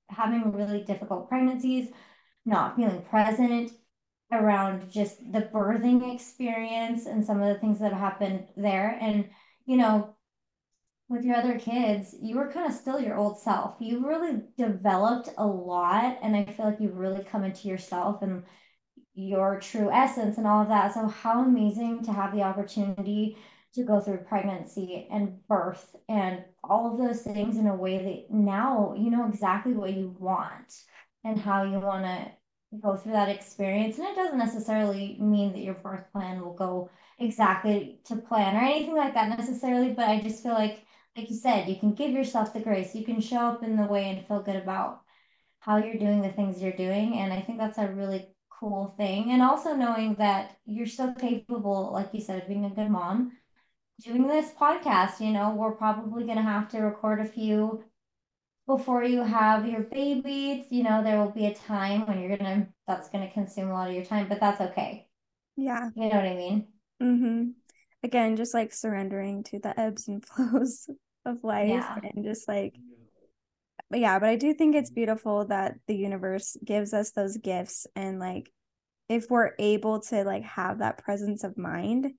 having 0.09 0.51
really 0.51 0.79
difficult 0.79 1.27
pregnancies, 1.27 1.89
not 2.45 2.75
feeling 2.75 3.01
present 3.01 3.71
around 4.31 4.88
just 4.89 5.17
the 5.31 5.41
birthing 5.41 6.12
experience 6.12 7.06
and 7.06 7.23
some 7.23 7.41
of 7.41 7.47
the 7.47 7.56
things 7.56 7.79
that 7.79 7.94
happened 7.94 8.44
there. 8.56 8.97
And, 9.00 9.25
you 9.65 9.77
know, 9.77 10.09
with 11.07 11.23
your 11.23 11.35
other 11.35 11.56
kids, 11.56 12.15
you 12.19 12.36
were 12.36 12.48
kind 12.48 12.65
of 12.65 12.74
still 12.74 13.00
your 13.00 13.15
old 13.15 13.38
self. 13.38 13.75
You 13.79 14.05
really 14.07 14.41
developed 14.57 15.29
a 15.38 15.45
lot. 15.45 16.17
And 16.22 16.36
I 16.36 16.43
feel 16.51 16.65
like 16.65 16.79
you've 16.79 16.95
really 16.95 17.22
come 17.22 17.43
into 17.43 17.67
yourself 17.67 18.22
and 18.22 18.41
your 19.15 19.60
true 19.60 19.89
essence 19.91 20.38
and 20.38 20.48
all 20.48 20.62
of 20.62 20.69
that. 20.69 20.93
So, 20.93 21.07
how 21.07 21.43
amazing 21.43 22.03
to 22.03 22.13
have 22.13 22.34
the 22.34 22.43
opportunity 22.43 23.38
to 23.74 23.84
go 23.84 24.00
through 24.00 24.19
pregnancy 24.19 25.07
and 25.12 25.45
birth 25.48 25.95
and 26.07 26.43
all 26.63 26.91
of 26.91 26.98
those 26.98 27.22
things 27.22 27.57
in 27.57 27.67
a 27.67 27.75
way 27.75 27.98
that 28.29 28.36
now 28.36 28.93
you 28.98 29.10
know 29.10 29.27
exactly 29.27 29.74
what 29.74 29.93
you 29.93 30.15
want 30.19 30.74
and 31.24 31.38
how 31.38 31.63
you 31.63 31.79
want 31.79 32.03
to 32.05 32.31
go 32.81 32.95
through 32.95 33.13
that 33.13 33.29
experience. 33.29 33.98
And 33.98 34.07
it 34.07 34.15
doesn't 34.15 34.38
necessarily 34.38 35.17
mean 35.19 35.53
that 35.53 35.62
your 35.62 35.74
birth 35.75 36.12
plan 36.12 36.41
will 36.41 36.53
go 36.53 36.89
exactly 37.19 38.01
to 38.05 38.15
plan 38.15 38.55
or 38.55 38.60
anything 38.60 38.95
like 38.95 39.13
that 39.13 39.38
necessarily, 39.38 39.93
but 39.93 40.07
I 40.07 40.19
just 40.22 40.43
feel 40.43 40.53
like, 40.53 40.84
like 41.15 41.29
you 41.29 41.36
said, 41.36 41.69
you 41.69 41.77
can 41.77 41.93
give 41.93 42.12
yourself 42.12 42.53
the 42.53 42.60
grace, 42.60 42.95
you 42.95 43.05
can 43.05 43.19
show 43.22 43.38
up 43.39 43.63
in 43.63 43.77
the 43.77 43.86
way 43.86 44.10
and 44.10 44.25
feel 44.25 44.41
good 44.41 44.57
about 44.57 45.01
how 45.60 45.77
you're 45.77 45.98
doing 45.98 46.22
the 46.22 46.31
things 46.31 46.62
you're 46.62 46.72
doing. 46.74 47.17
And 47.17 47.34
I 47.34 47.41
think 47.41 47.57
that's 47.57 47.77
a 47.77 47.88
really 47.88 48.35
cool 48.59 48.93
thing. 48.97 49.31
And 49.31 49.41
also 49.41 49.75
knowing 49.75 50.15
that 50.15 50.57
you're 50.65 50.85
still 50.88 51.13
capable, 51.13 51.91
like 51.93 52.09
you 52.13 52.21
said, 52.21 52.41
of 52.41 52.47
being 52.47 52.65
a 52.65 52.69
good 52.69 52.89
mom. 52.89 53.33
Doing 54.03 54.27
this 54.27 54.51
podcast, 54.59 55.21
you 55.21 55.31
know, 55.31 55.55
we're 55.55 55.71
probably 55.71 56.25
going 56.25 56.38
to 56.38 56.43
have 56.43 56.67
to 56.69 56.79
record 56.79 57.21
a 57.21 57.25
few 57.25 57.83
before 58.67 59.03
you 59.03 59.24
have 59.24 59.67
your 59.67 59.81
babies. 59.81 60.65
You 60.69 60.83
know, 60.83 61.03
there 61.03 61.17
will 61.17 61.31
be 61.31 61.45
a 61.45 61.53
time 61.53 62.05
when 62.05 62.19
you're 62.19 62.38
going 62.38 62.62
to, 62.62 62.67
that's 62.88 63.09
going 63.09 63.25
to 63.25 63.33
consume 63.33 63.69
a 63.69 63.74
lot 63.74 63.88
of 63.89 63.95
your 63.95 64.03
time, 64.05 64.27
but 64.27 64.39
that's 64.39 64.59
okay. 64.62 65.07
Yeah. 65.55 65.89
You 65.95 66.09
know 66.09 66.15
what 66.17 66.25
I 66.25 66.35
mean? 66.35 66.67
Mm-hmm. 67.01 67.43
Again, 68.03 68.35
just 68.35 68.53
like 68.53 68.74
surrendering 68.74 69.43
to 69.45 69.59
the 69.59 69.79
ebbs 69.79 70.07
and 70.07 70.25
flows 70.25 70.89
of 71.25 71.43
life 71.43 71.69
Yeah. 71.69 71.97
and 72.03 72.24
just 72.24 72.47
like 72.47 72.75
but 73.89 74.00
yeah, 74.00 74.20
but 74.20 74.30
I 74.30 74.36
do 74.36 74.54
think 74.54 74.75
it's 74.75 74.89
beautiful 74.92 75.46
that 75.48 75.75
the 75.88 75.96
universe 75.96 76.58
gives 76.63 76.94
us 76.94 77.12
those 77.12 77.38
gifts 77.38 77.88
and 77.96 78.20
like 78.20 78.51
if 79.10 79.30
we're 79.30 79.51
able 79.60 80.01
to 80.01 80.24
like 80.24 80.44
have 80.44 80.80
that 80.80 80.98
presence 81.00 81.44
of 81.44 81.58
mind 81.58 82.13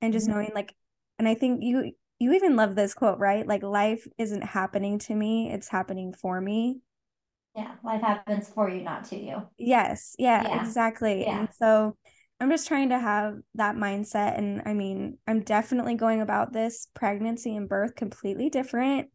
and 0.00 0.12
just 0.12 0.28
Mhm. 0.28 0.32
knowing 0.32 0.50
like 0.54 0.74
and 1.18 1.28
I 1.28 1.34
think 1.34 1.62
you 1.62 1.92
you 2.18 2.32
even 2.34 2.56
love 2.56 2.74
this 2.74 2.94
quote, 2.94 3.18
right? 3.18 3.46
Like 3.46 3.62
life 3.62 4.06
isn't 4.18 4.42
happening 4.42 4.98
to 5.00 5.14
me, 5.14 5.50
it's 5.50 5.68
happening 5.68 6.12
for 6.14 6.40
me. 6.40 6.80
Yeah. 7.54 7.74
Life 7.84 8.00
happens 8.02 8.48
for 8.48 8.68
you, 8.68 8.82
not 8.82 9.04
to 9.06 9.16
you. 9.16 9.42
Yes, 9.58 10.16
yeah, 10.18 10.42
Yeah, 10.42 10.66
exactly. 10.66 11.22
yeah. 11.22 11.38
And 11.40 11.48
so 11.54 11.96
I'm 12.40 12.50
just 12.50 12.66
trying 12.68 12.88
to 12.90 12.98
have 12.98 13.36
that 13.54 13.76
mindset. 13.76 14.36
And 14.38 14.62
I 14.66 14.74
mean, 14.74 15.18
I'm 15.26 15.40
definitely 15.42 15.94
going 15.94 16.20
about 16.20 16.52
this 16.52 16.88
pregnancy 16.94 17.56
and 17.56 17.68
birth 17.68 17.94
completely 17.94 18.50
different. 18.50 19.10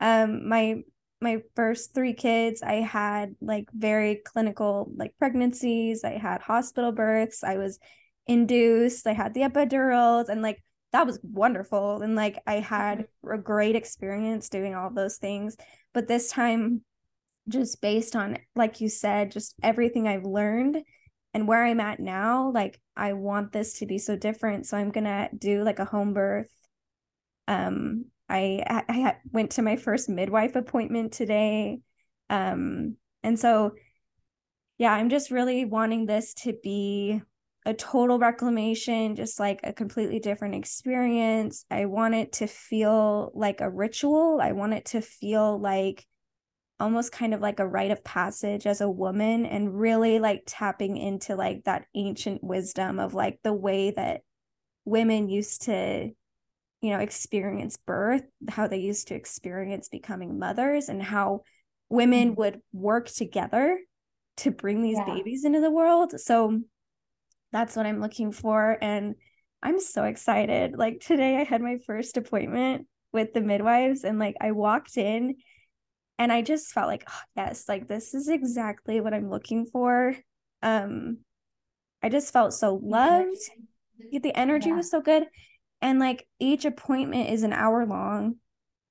Um, 0.00 0.48
my 0.48 0.82
my 1.20 1.42
first 1.54 1.94
three 1.94 2.12
kids, 2.12 2.62
I 2.62 2.74
had 2.74 3.34
like 3.40 3.68
very 3.72 4.16
clinical 4.16 4.90
like 4.96 5.14
pregnancies. 5.18 6.04
I 6.04 6.18
had 6.18 6.42
hospital 6.42 6.92
births. 6.92 7.42
I 7.42 7.56
was 7.56 7.78
induced. 8.26 9.06
I 9.06 9.12
had 9.12 9.34
the 9.34 9.42
epidurals, 9.42 10.28
and 10.28 10.42
like 10.42 10.62
that 10.92 11.06
was 11.06 11.18
wonderful. 11.22 12.02
And 12.02 12.14
like 12.14 12.42
I 12.46 12.54
had 12.54 12.98
mm-hmm. 12.98 13.32
a 13.32 13.38
great 13.38 13.76
experience 13.76 14.48
doing 14.48 14.74
all 14.74 14.90
those 14.90 15.16
things. 15.16 15.56
But 15.94 16.08
this 16.08 16.30
time, 16.30 16.82
just 17.48 17.80
based 17.80 18.16
on 18.16 18.38
like 18.54 18.80
you 18.80 18.88
said, 18.88 19.30
just 19.30 19.54
everything 19.62 20.06
I've 20.08 20.24
learned 20.24 20.82
and 21.32 21.48
where 21.48 21.64
I'm 21.64 21.80
at 21.80 22.00
now, 22.00 22.50
like 22.52 22.80
I 22.96 23.14
want 23.14 23.52
this 23.52 23.78
to 23.80 23.86
be 23.86 23.98
so 23.98 24.16
different. 24.16 24.66
So 24.66 24.76
I'm 24.76 24.90
gonna 24.90 25.28
do 25.36 25.62
like 25.62 25.78
a 25.78 25.84
home 25.84 26.12
birth. 26.12 26.50
Um, 27.48 28.06
I 28.28 28.62
I 28.88 29.16
went 29.32 29.52
to 29.52 29.62
my 29.62 29.76
first 29.76 30.08
midwife 30.08 30.56
appointment 30.56 31.12
today, 31.12 31.80
um, 32.30 32.96
and 33.22 33.38
so 33.38 33.72
yeah, 34.78 34.92
I'm 34.92 35.08
just 35.08 35.30
really 35.30 35.64
wanting 35.64 36.06
this 36.06 36.34
to 36.34 36.54
be 36.62 37.22
a 37.64 37.74
total 37.74 38.18
reclamation, 38.18 39.16
just 39.16 39.40
like 39.40 39.60
a 39.64 39.72
completely 39.72 40.20
different 40.20 40.54
experience. 40.54 41.64
I 41.70 41.86
want 41.86 42.14
it 42.14 42.32
to 42.34 42.46
feel 42.46 43.32
like 43.34 43.60
a 43.60 43.70
ritual. 43.70 44.38
I 44.40 44.52
want 44.52 44.74
it 44.74 44.84
to 44.86 45.00
feel 45.00 45.58
like 45.58 46.06
almost 46.78 47.10
kind 47.10 47.32
of 47.32 47.40
like 47.40 47.58
a 47.58 47.66
rite 47.66 47.90
of 47.90 48.04
passage 48.04 48.66
as 48.66 48.80
a 48.80 48.90
woman 48.90 49.46
and 49.46 49.80
really 49.80 50.18
like 50.18 50.42
tapping 50.46 50.96
into 50.96 51.34
like 51.34 51.64
that 51.64 51.86
ancient 51.94 52.44
wisdom 52.44 53.00
of 53.00 53.14
like 53.14 53.40
the 53.42 53.52
way 53.52 53.90
that 53.90 54.20
women 54.84 55.28
used 55.28 55.62
to 55.62 56.10
you 56.80 56.90
know 56.90 56.98
experience 56.98 57.76
birth 57.76 58.22
how 58.48 58.66
they 58.66 58.78
used 58.78 59.08
to 59.08 59.14
experience 59.14 59.88
becoming 59.88 60.38
mothers 60.38 60.88
and 60.88 61.02
how 61.02 61.42
women 61.88 62.30
mm-hmm. 62.30 62.40
would 62.40 62.60
work 62.72 63.08
together 63.08 63.78
to 64.38 64.50
bring 64.50 64.82
these 64.82 64.98
yeah. 64.98 65.14
babies 65.14 65.44
into 65.44 65.60
the 65.60 65.70
world 65.70 66.18
so 66.20 66.60
that's 67.52 67.76
what 67.76 67.86
i'm 67.86 68.00
looking 68.00 68.32
for 68.32 68.76
and 68.80 69.14
i'm 69.62 69.80
so 69.80 70.04
excited 70.04 70.76
like 70.76 71.00
today 71.00 71.36
i 71.36 71.44
had 71.44 71.62
my 71.62 71.78
first 71.86 72.16
appointment 72.16 72.86
with 73.12 73.32
the 73.32 73.40
midwives 73.40 74.04
and 74.04 74.18
like 74.18 74.36
i 74.40 74.52
walked 74.52 74.96
in 74.98 75.36
and 76.18 76.30
i 76.30 76.42
just 76.42 76.72
felt 76.72 76.88
like 76.88 77.04
oh, 77.08 77.20
yes 77.36 77.64
like 77.68 77.88
this 77.88 78.12
is 78.14 78.28
exactly 78.28 79.00
what 79.00 79.14
i'm 79.14 79.30
looking 79.30 79.64
for 79.64 80.14
um 80.62 81.18
i 82.02 82.08
just 82.08 82.32
felt 82.32 82.52
so 82.52 82.78
loved 82.82 83.38
the 84.22 84.36
energy 84.36 84.68
yeah. 84.68 84.76
was 84.76 84.90
so 84.90 85.00
good 85.00 85.24
and 85.80 85.98
like 85.98 86.26
each 86.38 86.64
appointment 86.64 87.30
is 87.30 87.42
an 87.42 87.52
hour 87.52 87.86
long 87.86 88.36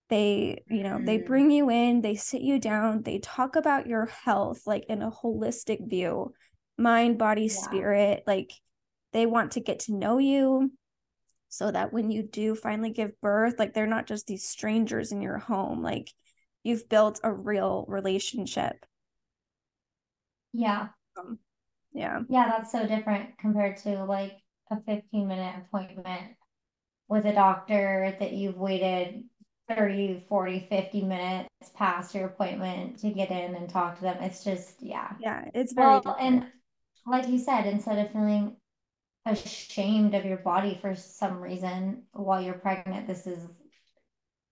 they 0.10 0.64
you 0.70 0.84
know 0.84 0.98
mm. 0.98 1.06
they 1.06 1.18
bring 1.18 1.50
you 1.50 1.70
in 1.70 2.02
they 2.02 2.16
sit 2.16 2.42
you 2.42 2.60
down 2.60 3.02
they 3.04 3.18
talk 3.20 3.56
about 3.56 3.88
your 3.88 4.06
health 4.06 4.62
like 4.66 4.86
in 4.88 5.02
a 5.02 5.12
holistic 5.12 5.90
view 5.90 6.32
mind 6.78 7.18
body 7.18 7.44
yeah. 7.44 7.62
spirit 7.62 8.24
like 8.28 8.52
they 9.14 9.26
want 9.26 9.52
to 9.52 9.60
get 9.60 9.80
to 9.80 9.96
know 9.96 10.18
you 10.18 10.72
so 11.50 11.72
that 11.72 11.92
when 11.94 12.12
you 12.12 12.22
do 12.22 12.54
finally 12.54 12.92
give 12.92 13.20
birth 13.22 13.56
like 13.58 13.74
they're 13.74 13.88
not 13.88 14.06
just 14.06 14.28
these 14.28 14.48
strangers 14.48 15.12
in 15.12 15.22
your 15.22 15.38
home 15.38 15.82
like 15.82 16.12
you've 16.66 16.90
built 16.90 17.22
a 17.24 17.32
real 17.32 17.86
relationship. 17.88 18.86
Yeah. 20.52 20.88
Um, 21.18 21.38
yeah. 21.94 22.22
Yeah, 22.28 22.50
that's 22.50 22.72
so 22.72 22.86
different 22.88 23.38
compared 23.38 23.78
to 23.84 24.04
like 24.04 24.34
a 24.72 24.82
15 24.82 25.28
minute 25.28 25.56
appointment 25.64 26.36
with 27.08 27.26
a 27.26 27.34
doctor 27.34 28.16
that 28.20 28.34
you've 28.34 28.58
waited 28.58 29.24
30, 29.70 30.26
40, 30.28 30.68
50 30.70 31.02
minutes 31.04 31.50
past 31.76 32.14
your 32.14 32.26
appointment 32.26 33.00
to 33.00 33.10
get 33.10 33.32
in 33.32 33.56
and 33.56 33.70
talk 33.70 33.96
to 33.98 34.02
them. 34.02 34.18
It's 34.22 34.44
just, 34.44 34.82
yeah. 34.82 35.14
Yeah, 35.20 35.46
it's 35.54 35.74
very 35.74 35.88
well, 35.88 36.02
different. 36.02 36.22
and 36.22 36.46
like 37.08 37.28
you 37.28 37.40
said, 37.40 37.66
instead 37.66 38.06
of 38.06 38.12
feeling 38.12 38.58
ashamed 39.26 40.14
of 40.14 40.26
your 40.26 40.38
body 40.38 40.78
for 40.82 40.96
some 40.96 41.40
reason 41.40 42.04
while 42.14 42.42
you're 42.42 42.54
pregnant, 42.54 43.08
this 43.08 43.26
is 43.26 43.40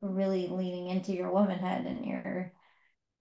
really 0.01 0.47
leaning 0.47 0.89
into 0.89 1.13
your 1.13 1.31
womanhood 1.31 1.85
and 1.85 2.05
your 2.05 2.51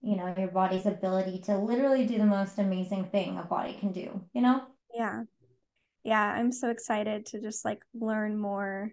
you 0.00 0.16
know 0.16 0.34
your 0.36 0.48
body's 0.48 0.86
ability 0.86 1.38
to 1.38 1.56
literally 1.56 2.06
do 2.06 2.18
the 2.18 2.26
most 2.26 2.58
amazing 2.58 3.04
thing 3.04 3.38
a 3.38 3.42
body 3.42 3.74
can 3.78 3.92
do 3.92 4.20
you 4.32 4.42
know 4.42 4.62
yeah 4.92 5.22
yeah 6.02 6.34
i'm 6.34 6.50
so 6.50 6.70
excited 6.70 7.24
to 7.24 7.40
just 7.40 7.64
like 7.64 7.82
learn 7.94 8.36
more 8.36 8.90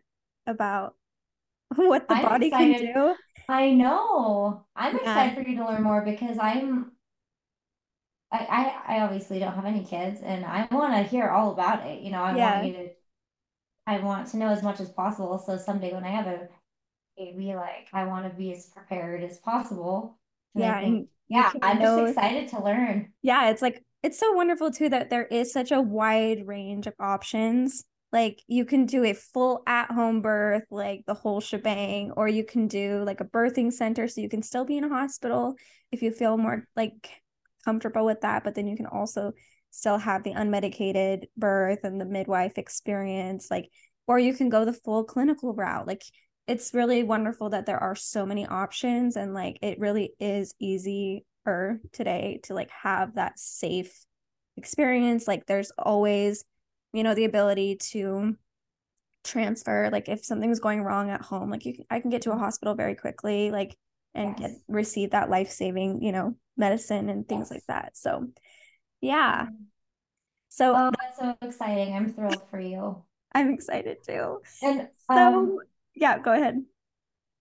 about 0.50 0.96
what 1.76 2.08
the 2.08 2.16
I'm 2.16 2.24
body 2.24 2.48
excited. 2.48 2.94
can 2.94 2.94
do 2.94 3.16
i 3.48 3.72
know 3.72 4.66
i'm 4.76 4.96
yeah. 4.96 5.02
excited 5.02 5.44
for 5.44 5.50
you 5.50 5.58
to 5.58 5.66
learn 5.66 5.84
more 5.84 6.02
because 6.02 6.38
i'm 6.40 6.92
I, 8.32 8.74
I, 8.88 8.96
I 8.96 9.00
obviously 9.02 9.40
don't 9.40 9.56
have 9.56 9.66
any 9.66 9.84
kids 9.84 10.22
and 10.22 10.46
I 10.46 10.68
want 10.72 10.94
to 10.94 11.02
hear 11.02 11.30
all 11.30 11.52
about 11.52 11.86
it. 11.88 12.02
You 12.02 12.12
know, 12.12 12.22
I 12.22 12.36
yeah. 12.36 12.56
want 12.56 12.68
you 12.68 12.74
to 12.74 12.90
I 13.88 14.00
want 14.00 14.28
to 14.30 14.38
know 14.38 14.50
as 14.50 14.62
much 14.62 14.80
as 14.80 14.90
possible. 14.90 15.40
So 15.40 15.58
someday 15.58 15.94
when 15.94 16.04
I 16.04 16.10
have 16.10 16.28
a 16.28 16.48
baby 17.18 17.56
like 17.56 17.88
I 17.92 18.06
want 18.06 18.30
to 18.30 18.38
be 18.38 18.54
as 18.54 18.68
prepared 18.68 19.24
as 19.24 19.40
possible. 19.40 20.18
And 20.54 20.64
yeah, 20.64 20.80
think, 20.80 20.96
and 20.96 21.08
yeah, 21.28 21.52
I'm 21.62 21.80
know, 21.80 22.00
just 22.02 22.16
excited 22.16 22.50
to 22.50 22.64
learn. 22.64 23.12
Yeah, 23.24 23.50
it's 23.50 23.62
like 23.62 23.84
it's 24.04 24.20
so 24.20 24.32
wonderful 24.34 24.70
too 24.70 24.90
that 24.90 25.10
there 25.10 25.26
is 25.26 25.52
such 25.52 25.72
a 25.72 25.82
wide 25.82 26.46
range 26.46 26.86
of 26.86 26.94
options. 27.00 27.86
Like 28.12 28.42
you 28.48 28.66
can 28.66 28.86
do 28.86 29.04
a 29.04 29.14
full 29.14 29.62
at-home 29.68 30.22
birth, 30.22 30.64
like 30.72 31.04
the 31.06 31.14
whole 31.14 31.42
shebang, 31.42 32.12
or 32.12 32.28
you 32.28 32.44
can 32.44 32.68
do 32.68 33.04
like 33.04 33.22
a 33.22 33.26
birthing 33.26 33.72
center 33.72 34.08
so 34.08 34.22
you 34.22 34.30
can 34.30 34.42
still 34.42 34.66
be 34.66 34.78
in 34.78 34.84
a 34.84 34.90
hospital 34.90 35.56
if 35.92 36.02
you 36.02 36.12
feel 36.12 36.38
more 36.38 36.68
like 36.76 37.10
comfortable 37.64 38.06
with 38.06 38.22
that, 38.22 38.44
but 38.44 38.56
then 38.56 38.68
you 38.68 38.76
can 38.76 38.88
also 38.88 39.34
still 39.72 39.98
have 39.98 40.24
the 40.24 40.34
unmedicated 40.34 41.26
birth 41.38 41.80
and 41.84 42.02
the 42.02 42.06
midwife 42.06 42.58
experience 42.58 43.52
like 43.52 43.70
or 44.08 44.18
you 44.18 44.34
can 44.34 44.50
go 44.50 44.66
the 44.66 44.74
full 44.74 45.04
clinical 45.04 45.54
route. 45.54 45.86
Like 45.86 46.02
it's 46.48 46.74
really 46.74 47.04
wonderful 47.04 47.52
that 47.52 47.68
there 47.68 47.78
are 47.78 47.96
so 47.96 48.26
many 48.26 48.48
options 48.48 49.16
and 49.16 49.36
like 49.36 49.60
it 49.62 49.80
really 49.80 50.14
is 50.20 50.56
easier 50.60 51.22
today 51.92 52.40
to 52.44 52.56
like 52.56 52.72
have 52.72 53.16
that 53.16 53.38
safe 53.38 54.06
experience 54.58 55.28
like 55.28 55.46
there's 55.46 55.72
always 55.78 56.44
you 56.94 57.04
know 57.04 57.14
the 57.14 57.26
ability 57.26 57.76
to 57.76 58.36
transfer 59.24 59.90
like 59.92 60.08
if 60.08 60.24
something's 60.24 60.60
going 60.60 60.82
wrong 60.82 61.10
at 61.10 61.22
home 61.22 61.50
like 61.50 61.66
you 61.66 61.74
can, 61.74 61.86
I 61.90 62.00
can 62.00 62.10
get 62.10 62.22
to 62.24 62.32
a 62.32 62.38
hospital 62.38 62.74
very 62.74 62.96
quickly 62.96 63.52
like 63.52 63.76
and 64.16 64.40
yes. 64.40 64.52
get 64.52 64.60
receive 64.68 65.12
that 65.12 65.30
life-saving 65.30 66.02
you 66.02 66.12
know 66.12 66.36
medicine 66.58 67.10
and 67.10 67.28
things 67.28 67.50
yes. 67.50 67.52
like 67.52 67.66
that 67.68 67.98
so 67.98 68.28
yeah 69.02 69.48
so 70.48 70.74
oh, 70.76 70.92
that's 71.00 71.20
so 71.20 71.48
exciting 71.48 71.96
i'm 71.96 72.12
thrilled 72.12 72.42
for 72.50 72.60
you 72.60 73.04
i'm 73.34 73.54
excited 73.54 73.98
too 74.06 74.42
and 74.64 74.88
so 75.08 75.16
um, 75.16 75.58
yeah, 76.00 76.18
go 76.18 76.34
ahead. 76.34 76.64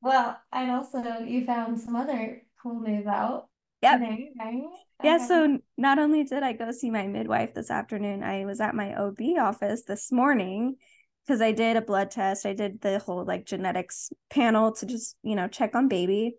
Well, 0.02 0.38
and 0.52 0.70
also 0.70 1.02
you 1.24 1.46
found 1.46 1.80
some 1.80 1.96
other 1.96 2.42
cool 2.62 2.80
news 2.80 3.06
out. 3.06 3.48
Yep. 3.82 4.00
right? 4.00 4.62
Yeah, 5.04 5.16
okay. 5.16 5.26
so 5.26 5.58
not 5.78 6.00
only 6.00 6.24
did 6.24 6.42
I 6.42 6.52
go 6.52 6.72
see 6.72 6.90
my 6.90 7.06
midwife 7.06 7.54
this 7.54 7.70
afternoon, 7.70 8.24
I 8.24 8.44
was 8.44 8.60
at 8.60 8.74
my 8.74 8.94
OB 8.94 9.20
office 9.38 9.84
this 9.84 10.10
morning 10.10 10.76
because 11.24 11.40
I 11.40 11.52
did 11.52 11.76
a 11.76 11.80
blood 11.80 12.10
test. 12.10 12.44
I 12.44 12.52
did 12.52 12.80
the 12.80 12.98
whole 12.98 13.24
like 13.24 13.46
genetics 13.46 14.10
panel 14.28 14.72
to 14.72 14.86
just, 14.86 15.16
you 15.22 15.36
know, 15.36 15.46
check 15.46 15.76
on 15.76 15.86
baby. 15.86 16.36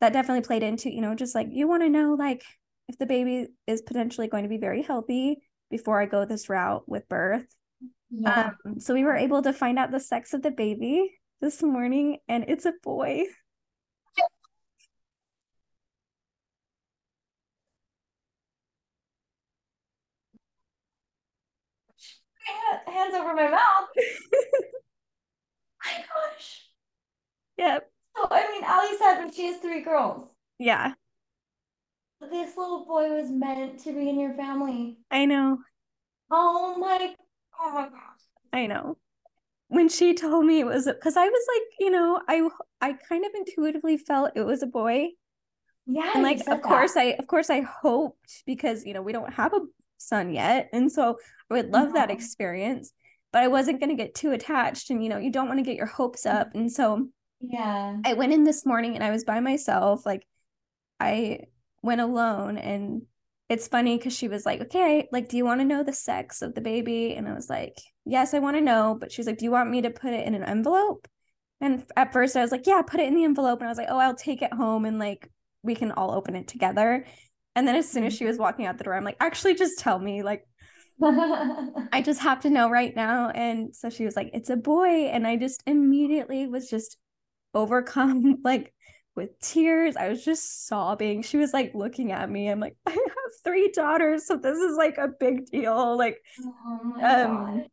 That 0.00 0.12
definitely 0.12 0.46
played 0.46 0.62
into, 0.62 0.88
you 0.88 1.00
know, 1.00 1.16
just 1.16 1.34
like 1.34 1.48
you 1.50 1.66
want 1.66 1.82
to 1.82 1.88
know 1.88 2.14
like 2.14 2.44
if 2.88 2.96
the 2.96 3.06
baby 3.06 3.48
is 3.66 3.82
potentially 3.82 4.28
going 4.28 4.44
to 4.44 4.48
be 4.48 4.58
very 4.58 4.82
healthy 4.82 5.38
before 5.68 6.00
I 6.00 6.06
go 6.06 6.24
this 6.24 6.48
route 6.48 6.88
with 6.88 7.08
birth. 7.08 7.46
Yeah. 8.10 8.52
Um, 8.64 8.78
so 8.78 8.94
we 8.94 9.02
were 9.02 9.16
able 9.16 9.42
to 9.42 9.52
find 9.52 9.80
out 9.80 9.90
the 9.90 9.98
sex 9.98 10.32
of 10.32 10.42
the 10.42 10.52
baby 10.52 11.12
this 11.40 11.60
morning 11.60 12.18
and 12.28 12.44
it's 12.46 12.66
a 12.66 12.72
boy. 12.84 13.24
Hands 22.86 23.14
over 23.14 23.34
my 23.34 23.48
mouth. 23.48 23.88
my 25.84 25.98
gosh. 25.98 26.62
Yep. 27.58 27.90
So 28.16 28.28
I 28.30 28.50
mean, 28.52 28.64
Allie 28.64 28.96
said 28.98 29.24
that 29.24 29.34
she 29.34 29.46
has 29.46 29.56
three 29.58 29.82
girls. 29.82 30.28
Yeah. 30.58 30.94
This 32.20 32.56
little 32.56 32.86
boy 32.86 33.10
was 33.10 33.30
meant 33.30 33.80
to 33.80 33.92
be 33.92 34.08
in 34.08 34.18
your 34.18 34.34
family. 34.34 34.98
I 35.10 35.26
know. 35.26 35.58
Oh 36.30 36.76
my 36.78 37.14
oh 37.60 37.72
my 37.72 37.88
gosh. 37.88 38.00
I 38.52 38.66
know 38.66 38.96
when 39.68 39.88
she 39.88 40.14
told 40.14 40.46
me 40.46 40.60
it 40.60 40.66
was 40.66 40.86
because 40.86 41.16
I 41.16 41.26
was 41.26 41.46
like, 41.54 41.62
you 41.80 41.90
know, 41.90 42.20
I 42.28 42.48
I 42.80 42.94
kind 42.94 43.24
of 43.24 43.32
intuitively 43.34 43.96
felt 43.96 44.32
it 44.34 44.42
was 44.42 44.62
a 44.62 44.66
boy. 44.66 45.08
Yeah. 45.86 46.10
And 46.14 46.22
like 46.22 46.40
of 46.48 46.62
course 46.62 46.96
I 46.96 47.16
of 47.18 47.26
course 47.26 47.50
I 47.50 47.60
hoped 47.60 48.42
because 48.46 48.84
you 48.84 48.94
know 48.94 49.02
we 49.02 49.12
don't 49.12 49.32
have 49.32 49.52
a 49.52 49.60
son 49.98 50.32
yet. 50.32 50.68
And 50.72 50.90
so 50.90 51.18
I 51.50 51.54
would 51.54 51.70
love 51.70 51.94
that 51.94 52.08
mm-hmm. 52.08 52.16
experience, 52.16 52.92
but 53.32 53.42
I 53.42 53.48
wasn't 53.48 53.80
going 53.80 53.90
to 53.90 54.02
get 54.02 54.14
too 54.14 54.32
attached. 54.32 54.90
And, 54.90 55.02
you 55.02 55.08
know, 55.08 55.18
you 55.18 55.30
don't 55.30 55.48
want 55.48 55.58
to 55.58 55.64
get 55.64 55.76
your 55.76 55.86
hopes 55.86 56.24
mm-hmm. 56.24 56.36
up. 56.36 56.48
And 56.54 56.70
so 56.70 57.08
Yeah. 57.40 57.96
I 58.04 58.14
went 58.14 58.32
in 58.32 58.44
this 58.44 58.64
morning 58.64 58.94
and 58.94 59.04
I 59.04 59.10
was 59.10 59.24
by 59.24 59.40
myself. 59.40 60.06
Like, 60.06 60.26
I 60.98 61.40
went 61.82 62.00
alone. 62.00 62.58
And 62.58 63.02
it's 63.48 63.68
funny 63.68 63.96
because 63.96 64.16
she 64.16 64.28
was 64.28 64.44
like, 64.44 64.60
okay, 64.62 65.08
like, 65.12 65.28
do 65.28 65.36
you 65.36 65.44
want 65.44 65.60
to 65.60 65.66
know 65.66 65.84
the 65.84 65.92
sex 65.92 66.42
of 66.42 66.54
the 66.54 66.60
baby? 66.60 67.14
And 67.14 67.28
I 67.28 67.34
was 67.34 67.48
like, 67.48 67.76
yes, 68.04 68.34
I 68.34 68.40
want 68.40 68.56
to 68.56 68.60
know. 68.60 68.96
But 68.98 69.12
she 69.12 69.20
was 69.20 69.26
like, 69.26 69.38
do 69.38 69.44
you 69.44 69.50
want 69.50 69.70
me 69.70 69.82
to 69.82 69.90
put 69.90 70.12
it 70.12 70.26
in 70.26 70.34
an 70.34 70.42
envelope? 70.42 71.06
And 71.60 71.84
at 71.96 72.12
first 72.12 72.36
I 72.36 72.42
was 72.42 72.50
like, 72.52 72.66
yeah, 72.66 72.82
put 72.82 73.00
it 73.00 73.06
in 73.06 73.14
the 73.14 73.24
envelope. 73.24 73.60
And 73.60 73.68
I 73.68 73.70
was 73.70 73.78
like, 73.78 73.88
oh, 73.90 73.98
I'll 73.98 74.14
take 74.14 74.42
it 74.42 74.52
home 74.52 74.84
and 74.84 74.98
like 74.98 75.30
we 75.62 75.74
can 75.74 75.92
all 75.92 76.12
open 76.12 76.36
it 76.36 76.48
together. 76.48 77.06
And 77.56 77.66
then 77.66 77.74
as 77.74 77.90
soon 77.90 78.04
as 78.04 78.14
she 78.14 78.26
was 78.26 78.38
walking 78.38 78.66
out 78.66 78.78
the 78.78 78.84
door, 78.84 78.94
I'm 78.94 79.04
like, 79.04 79.16
actually, 79.18 79.54
just 79.54 79.78
tell 79.78 79.98
me. 79.98 80.22
Like, 80.22 80.46
I 81.02 82.02
just 82.04 82.20
have 82.20 82.40
to 82.40 82.50
know 82.50 82.70
right 82.70 82.94
now. 82.94 83.30
And 83.30 83.74
so 83.74 83.90
she 83.90 84.04
was 84.04 84.14
like, 84.14 84.30
it's 84.34 84.50
a 84.50 84.56
boy. 84.56 85.06
And 85.06 85.26
I 85.26 85.36
just 85.36 85.62
immediately 85.66 86.46
was 86.46 86.68
just 86.70 86.98
overcome, 87.54 88.36
like 88.44 88.72
with 89.16 89.40
tears. 89.40 89.96
I 89.96 90.08
was 90.08 90.24
just 90.24 90.66
sobbing. 90.66 91.22
She 91.22 91.38
was 91.38 91.52
like 91.54 91.72
looking 91.74 92.12
at 92.12 92.30
me. 92.30 92.48
I'm 92.48 92.60
like, 92.60 92.76
I 92.86 92.90
have 92.90 93.00
three 93.42 93.70
daughters. 93.70 94.26
So 94.26 94.36
this 94.36 94.58
is 94.58 94.76
like 94.76 94.98
a 94.98 95.08
big 95.08 95.46
deal. 95.46 95.96
Like, 95.96 96.18
oh 96.38 96.92
Um, 97.02 97.64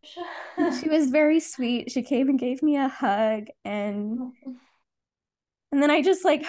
she 0.81 0.89
was 0.89 1.09
very 1.09 1.41
sweet. 1.41 1.91
She 1.91 2.03
came 2.03 2.29
and 2.29 2.39
gave 2.39 2.63
me 2.63 2.77
a 2.77 2.87
hug. 2.87 3.47
And 3.65 4.31
and 5.71 5.81
then 5.81 5.91
I 5.91 6.01
just 6.01 6.23
like 6.23 6.45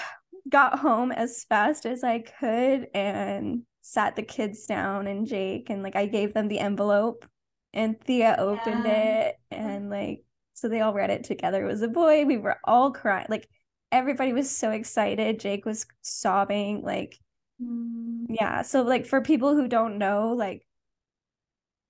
got 0.55 0.79
home 0.79 1.11
as 1.11 1.43
fast 1.49 1.85
as 1.85 2.05
I 2.05 2.21
could 2.21 2.87
and 2.95 3.63
sat 3.83 4.15
the 4.15 4.23
kids 4.23 4.67
down 4.67 5.09
and 5.09 5.27
Jake 5.27 5.69
and 5.69 5.83
like 5.83 5.97
I 5.97 6.07
gave 6.07 6.33
them 6.33 6.47
the 6.47 6.61
envelope 6.61 7.27
and 7.73 8.01
Thea 8.01 8.37
opened 8.39 8.85
Yeah. 8.85 8.93
it 9.23 9.37
and 9.51 9.91
like 9.91 10.21
so 10.55 10.69
they 10.69 10.81
all 10.81 10.95
read 10.95 11.11
it 11.11 11.25
together. 11.25 11.65
It 11.65 11.73
was 11.73 11.83
a 11.83 11.89
boy. 11.89 12.25
We 12.25 12.37
were 12.37 12.59
all 12.63 12.93
crying. 12.93 13.27
Like 13.29 13.49
everybody 13.91 14.33
was 14.33 14.49
so 14.49 14.71
excited. 14.71 15.41
Jake 15.41 15.67
was 15.67 15.87
sobbing 16.03 16.83
like 16.83 17.19
Mm. 17.63 18.27
yeah. 18.29 18.63
So 18.63 18.83
like 18.83 19.07
for 19.07 19.21
people 19.21 19.55
who 19.57 19.67
don't 19.69 19.99
know 19.99 20.35
like 20.35 20.65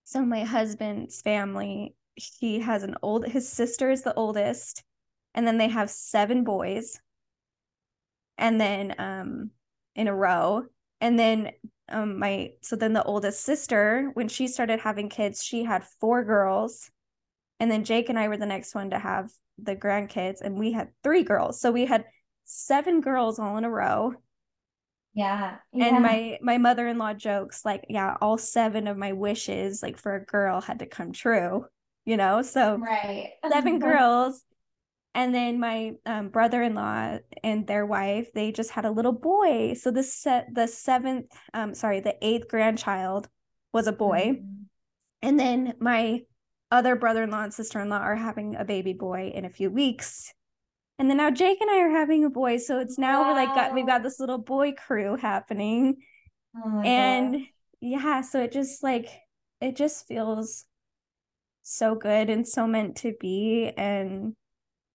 so 0.05 0.23
my 0.25 0.45
husband's 0.45 1.21
family, 1.21 1.95
he 2.15 2.61
has 2.61 2.83
an 2.83 2.97
old 3.03 3.27
his 3.27 3.47
sister 3.47 3.91
is 3.91 4.03
the 4.03 4.15
oldest 4.15 4.83
and 5.35 5.47
then 5.47 5.59
they 5.59 5.69
have 5.69 5.91
seven 5.91 6.45
boys 6.45 6.99
and 8.39 8.61
then 8.61 8.95
um 8.99 9.51
in 9.95 10.09
a 10.09 10.15
row 10.15 10.65
and 11.01 11.19
then 11.19 11.51
um 11.89 12.19
my 12.19 12.51
so 12.63 12.77
then 12.77 12.93
the 12.93 13.03
oldest 13.05 13.41
sister 13.45 14.11
when 14.15 14.29
she 14.29 14.49
started 14.49 14.81
having 14.81 15.09
kids 15.09 15.43
she 15.43 15.65
had 15.65 15.85
four 16.01 16.25
girls 16.25 16.91
and 17.61 17.71
then 17.71 17.85
Jake 17.85 18.09
and 18.09 18.19
I 18.19 18.29
were 18.29 18.37
the 18.37 18.47
next 18.47 18.75
one 18.75 18.91
to 18.91 18.99
have 18.99 19.31
the 19.59 19.77
grandkids 19.77 20.41
and 20.41 20.59
we 20.59 20.73
had 20.73 20.89
three 21.03 21.23
girls 21.23 21.61
so 21.61 21.71
we 21.71 21.87
had 21.87 22.05
seven 22.45 23.01
girls 23.01 23.39
all 23.39 23.57
in 23.57 23.65
a 23.65 23.71
row 23.71 24.13
Yeah. 25.15 25.57
yeah. 25.73 25.87
and 25.87 26.03
my 26.03 26.39
my 26.43 26.59
mother-in-law 26.59 27.15
jokes 27.15 27.65
like 27.65 27.85
yeah 27.89 28.17
all 28.21 28.37
seven 28.37 28.89
of 28.89 28.97
my 28.97 29.13
wishes 29.13 29.83
like 29.83 29.97
for 29.97 30.17
a 30.17 30.25
girl 30.25 30.61
had 30.61 30.81
to 30.81 30.87
come 30.87 31.13
true 31.13 31.67
you 32.05 32.17
know 32.17 32.43
so 32.43 32.77
right. 32.79 33.31
seven 33.51 33.79
girls 33.79 34.43
and 35.15 35.35
then 35.35 35.61
my 35.61 35.93
um, 36.07 36.29
brother-in-law 36.29 37.19
and 37.43 37.67
their 37.67 37.87
wife 37.87 38.33
they 38.35 38.53
just 38.53 38.71
had 38.71 38.85
a 38.85 38.91
little 38.91 39.13
boy. 39.13 39.75
So 39.75 39.91
the 39.91 40.03
set 40.03 40.49
the 40.55 40.67
seventh 40.67 41.27
um 41.55 41.75
sorry 41.75 42.01
the 42.01 42.17
eighth 42.25 42.49
grandchild 42.49 43.29
was 43.73 43.87
a 43.87 43.93
boy. 43.93 44.41
Mhm. 44.43 44.65
and 45.23 45.41
then 45.41 45.75
my 45.81 46.23
other 46.71 46.97
brother-in-law 46.97 47.45
and 47.45 47.55
sister-in-law 47.55 47.99
are 47.99 48.17
having 48.17 48.57
a 48.57 48.65
baby 48.65 48.93
boy 48.95 49.31
in 49.35 49.45
a 49.45 49.51
few 49.51 49.71
weeks. 49.71 50.33
And 50.99 51.09
then 51.11 51.17
now 51.19 51.31
jake 51.31 51.61
and 51.61 51.71
i 51.71 51.79
are 51.81 51.91
having 51.91 52.25
a 52.25 52.31
boy. 52.31 52.59
So 52.59 52.79
it's 52.81 52.99
now 52.99 53.23
we're 53.23 53.35
like 53.35 53.55
got 53.55 53.75
we've 53.75 53.87
got 53.87 54.03
this 54.03 54.19
little 54.21 54.39
boy 54.39 54.73
crew 54.73 55.17
happening. 55.17 55.97
Oh 56.57 56.81
and 56.85 57.33
gosh. 57.35 57.43
yeah 57.81 58.21
so 58.23 58.43
it 58.43 58.53
just 58.53 58.83
like 58.83 59.09
it 59.61 59.77
just 59.77 60.07
feels 60.07 60.65
so 61.63 61.95
good 61.95 62.31
and 62.31 62.47
so 62.47 62.67
meant 62.67 62.97
to 62.99 63.15
be. 63.21 63.73
And 63.77 64.35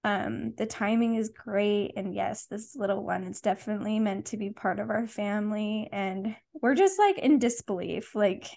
um 0.03 0.53
the 0.57 0.65
timing 0.65 1.15
is 1.15 1.29
great 1.29 1.91
and 1.97 2.13
yes 2.13 2.45
this 2.45 2.75
little 2.75 3.03
one 3.03 3.23
is 3.25 3.41
definitely 3.41 3.99
meant 3.99 4.25
to 4.27 4.37
be 4.37 4.49
part 4.49 4.79
of 4.79 4.89
our 4.89 5.07
family 5.07 5.89
and 5.91 6.35
we're 6.61 6.75
just 6.75 6.97
like 6.99 7.17
in 7.17 7.39
disbelief 7.39 8.15
like 8.15 8.47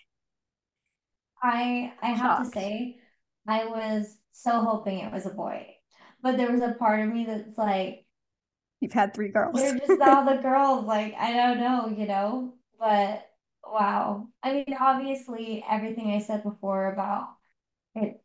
I 1.43 1.93
I 2.03 2.11
have 2.11 2.37
to 2.37 2.45
say, 2.45 2.99
I 3.47 3.67
was 3.67 4.17
so 4.33 4.61
hoping 4.63 4.99
it 5.01 5.13
was 5.13 5.27
a 5.27 5.31
boy, 5.31 5.77
but 6.23 6.37
there 6.37 6.51
was 6.51 6.61
a 6.63 6.75
part 6.75 7.01
of 7.01 7.13
me 7.13 7.25
that's 7.27 7.59
like, 7.59 8.07
you've 8.81 8.93
had 8.93 9.15
three 9.15 9.29
girls 9.29 9.61
they're 9.61 9.79
just 9.79 10.01
all 10.01 10.25
the 10.25 10.37
girls. 10.43 10.87
Like 10.87 11.15
I 11.15 11.33
don't 11.33 11.61
know, 11.61 11.89
you 11.89 12.07
know. 12.07 12.55
But 12.79 13.29
wow, 13.65 14.29
I 14.43 14.53
mean, 14.55 14.77
obviously, 14.79 15.65
everything 15.69 16.11
I 16.13 16.21
said 16.21 16.43
before 16.43 16.93
about 16.93 17.29
it, 17.97 18.22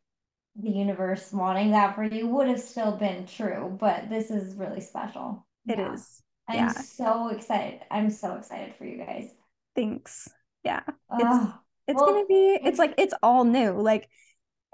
the 0.58 0.70
universe 0.70 1.32
wanting 1.32 1.70
that 1.70 1.94
for 1.94 2.04
you 2.04 2.26
would 2.28 2.48
have 2.48 2.60
still 2.60 2.92
been 2.96 3.26
true. 3.26 3.76
But 3.80 4.08
this 4.10 4.30
is 4.30 4.56
really 4.56 4.80
special. 4.80 5.46
It 5.68 5.78
Yeah. 5.78 5.92
is 5.92 6.22
I'm 6.48 6.68
yeah 6.68 6.72
so 6.72 7.28
excited. 7.28 7.80
I'm 7.90 8.10
so 8.10 8.36
excited 8.36 8.74
for 8.76 8.84
you 8.84 8.98
guys. 8.98 9.30
thanks 9.74 10.28
yeah 10.64 10.82
it's 11.18 11.38
Oh, 11.38 11.60
it's 11.86 12.02
well, 12.02 12.02
gonna 12.02 12.24
be 12.26 12.58
it's 12.64 12.78
like 12.78 12.94
it's 12.98 13.14
all 13.22 13.44
new 13.44 13.72
like 13.80 14.08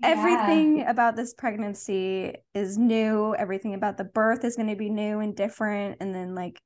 yeah. 0.01 0.05
everything 0.11 0.87
about 0.87 1.17
this 1.17 1.35
pregnancy 1.35 2.35
is 2.55 2.79
new 2.79 3.35
everything 3.37 3.75
about 3.75 3.97
the 3.99 4.05
birth 4.05 4.45
is 4.45 4.57
going 4.57 4.69
to 4.69 4.77
be 4.77 4.91
new 4.91 5.21
and 5.21 5.37
different 5.37 5.99
and 6.01 6.15
then 6.15 6.35
like 6.35 6.61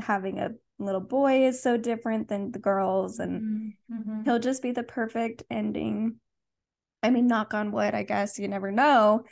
having 0.00 0.38
a 0.40 0.50
little 0.78 1.00
boy 1.00 1.46
is 1.46 1.62
so 1.62 1.76
different 1.76 2.28
than 2.28 2.52
the 2.52 2.58
girls 2.58 3.18
and 3.20 3.42
Mhm, 3.42 3.74
mhm. 3.88 4.24
he'll 4.24 4.38
just 4.40 4.62
be 4.62 4.72
the 4.72 4.82
perfect 4.82 5.42
ending 5.50 6.16
i 7.02 7.10
mean 7.10 7.26
knock 7.26 7.54
on 7.54 7.72
wood 7.72 7.94
i 7.94 8.02
guess 8.02 8.38
you 8.38 8.48
never 8.48 8.70
know. 8.70 9.24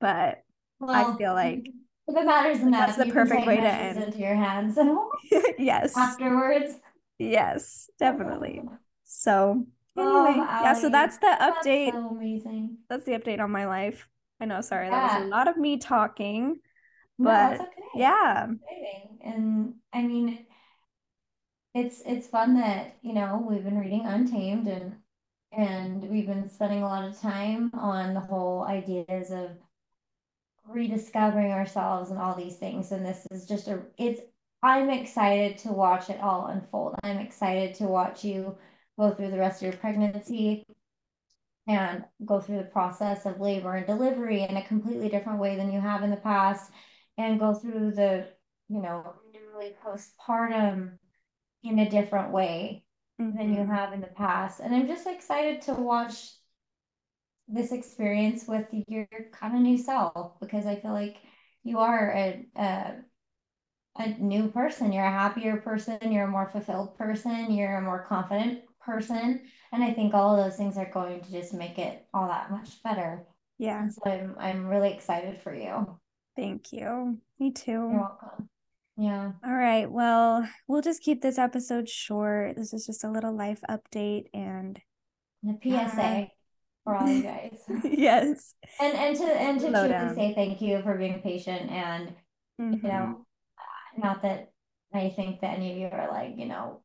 But 0.00 0.42
I 0.86 1.16
feel 1.16 1.32
like 1.32 1.70
if 2.08 2.16
it 2.16 2.26
matters 2.26 2.58
enough, 2.60 2.96
that's 2.96 2.98
the 2.98 3.12
perfect 3.14 3.46
way 3.46 3.56
to 3.56 3.68
end. 3.68 4.02
into 4.02 4.18
your 4.18 4.34
hands. 4.34 4.76
Yes. 5.58 5.96
Afterwards. 5.96 6.74
yes 7.18 7.88
definitely. 7.98 8.62
So 9.04 9.64
Oh, 9.96 10.26
anyway 10.26 10.44
yeah 10.64 10.72
so 10.74 10.88
that's 10.88 11.18
the 11.18 11.36
that's 11.38 11.66
update. 11.66 11.92
so 11.92 12.08
amazing. 12.08 12.78
that's 12.88 13.04
the 13.04 13.12
update 13.12 13.40
on 13.40 13.50
my 13.50 13.66
life. 13.66 14.08
I 14.40 14.46
know 14.46 14.60
sorry 14.60 14.90
that 14.90 15.02
was 15.02 15.24
a 15.24 15.28
lot 15.28 15.46
of 15.48 15.56
me 15.56 15.78
talking 15.78 16.58
but 17.18 17.58
that's 17.58 17.60
okay. 17.60 17.82
yeah. 17.94 18.46
And 19.24 19.74
I 19.92 20.02
mean, 20.02 20.46
it's 21.74 22.02
it's 22.04 22.26
fun 22.26 22.56
that, 22.56 22.96
you 23.02 23.12
know, 23.12 23.46
we've 23.48 23.62
been 23.64 23.78
reading 23.78 24.04
Untamed 24.04 24.66
and 24.66 24.96
and 25.52 26.02
we've 26.08 26.26
been 26.26 26.48
spending 26.48 26.82
a 26.82 26.86
lot 26.86 27.04
of 27.04 27.20
time 27.20 27.70
on 27.74 28.14
the 28.14 28.20
whole 28.20 28.64
ideas 28.64 29.30
of 29.30 29.50
rediscovering 30.66 31.52
ourselves 31.52 32.10
and 32.10 32.18
all 32.18 32.34
these 32.34 32.56
things. 32.56 32.92
And 32.92 33.04
this 33.04 33.26
is 33.30 33.46
just 33.46 33.68
a 33.68 33.82
it's 33.98 34.20
I'm 34.62 34.90
excited 34.90 35.58
to 35.58 35.72
watch 35.72 36.08
it 36.08 36.20
all 36.20 36.46
unfold. 36.46 36.94
I'm 37.02 37.18
excited 37.18 37.74
to 37.76 37.84
watch 37.84 38.24
you 38.24 38.56
go 38.98 39.10
through 39.10 39.30
the 39.30 39.38
rest 39.38 39.62
of 39.62 39.66
your 39.66 39.76
pregnancy 39.78 40.64
and 41.66 42.04
go 42.24 42.40
through 42.40 42.58
the 42.58 42.64
process 42.64 43.26
of 43.26 43.40
labor 43.40 43.74
and 43.74 43.86
delivery 43.86 44.42
in 44.42 44.56
a 44.56 44.66
completely 44.66 45.08
different 45.08 45.38
way 45.38 45.56
than 45.56 45.72
you 45.72 45.80
have 45.80 46.02
in 46.02 46.10
the 46.10 46.16
past 46.16 46.70
and 47.18 47.40
go 47.40 47.54
through 47.54 47.92
the, 47.92 48.28
you 48.68 48.80
know, 48.80 49.14
newly 49.32 49.74
postpartum 49.84 50.98
in 51.62 51.78
a 51.78 51.90
different 51.90 52.32
way 52.32 52.84
than 53.34 53.52
you 53.52 53.64
Mhm. 53.64 53.66
have 53.66 53.92
in 53.92 54.00
the 54.00 54.06
past. 54.08 54.60
And 54.60 54.74
I'm 54.74 54.86
just 54.86 55.06
excited 55.06 55.62
to 55.62 55.74
watch 55.74 56.32
this 57.48 57.72
experience 57.72 58.46
with 58.46 58.66
your 58.88 59.06
kind 59.32 59.54
of 59.54 59.60
new 59.62 59.76
self 59.78 60.38
because 60.40 60.66
I 60.66 60.76
feel 60.76 60.92
like 60.92 61.16
you 61.64 61.78
are 61.78 62.10
a, 62.12 62.46
a 62.56 62.94
a 63.98 64.08
new 64.18 64.48
person. 64.50 64.92
You're 64.92 65.04
a 65.04 65.10
happier 65.10 65.58
person. 65.58 66.12
You're 66.12 66.24
a 66.26 66.30
more 66.30 66.48
fulfilled 66.48 66.96
person. 66.96 67.50
You're 67.52 67.76
a 67.76 67.82
more 67.82 68.04
confident 68.04 68.62
person. 68.80 69.42
And 69.72 69.82
I 69.84 69.92
think 69.92 70.14
all 70.14 70.36
of 70.36 70.44
those 70.44 70.56
things 70.56 70.76
are 70.78 70.90
going 70.90 71.20
to 71.22 71.30
just 71.30 71.52
make 71.54 71.78
it 71.78 72.06
all 72.14 72.28
that 72.28 72.50
much 72.50 72.82
better. 72.82 73.26
yeah 73.58 73.80
And 73.82 73.92
so 73.92 74.00
I'm 74.06 74.36
I'm 74.38 74.66
really 74.66 74.92
excited 74.92 75.40
for 75.42 75.54
you. 75.54 75.98
thank 76.36 76.72
you 76.72 77.18
me 77.38 77.50
too. 77.52 77.72
You're 77.88 77.98
too 77.98 77.98
welcome. 78.00 78.48
Yeah. 79.02 79.32
all 79.44 79.52
right 79.52 79.90
well 79.90 80.46
we'll 80.68 80.82
just 80.82 81.02
keep 81.02 81.22
this 81.22 81.36
episode 81.38 81.88
short 81.88 82.54
this 82.56 82.72
is 82.72 82.86
just 82.86 83.02
a 83.04 83.10
little 83.10 83.34
life 83.36 83.60
update 83.68 84.26
and 84.32 84.78
a. 85.44 85.54
PSA 85.62 86.28
for 86.84 86.94
all 86.96 87.08
you 87.10 87.22
guys. 87.24 87.58
yes 87.84 88.54
And 88.80 88.94
and 88.96 89.16
to 89.16 89.24
and 89.24 89.60
to 89.60 89.66
Slow 89.70 89.88
truly 89.88 89.88
down. 89.88 90.14
say 90.14 90.34
thank 90.34 90.62
you 90.62 90.82
for 90.82 90.96
being 90.96 91.20
patient 91.20 91.70
and 91.70 92.14
you 92.58 92.78
Mhm. 92.78 92.82
know, 92.84 93.26
not 93.98 94.22
that 94.22 94.52
I 94.94 95.10
think 95.16 95.40
that 95.40 95.56
any 95.58 95.72
of 95.72 95.78
you 95.78 95.86
are 95.88 96.08
like, 96.10 96.36
you 96.36 96.46
know, 96.46 96.80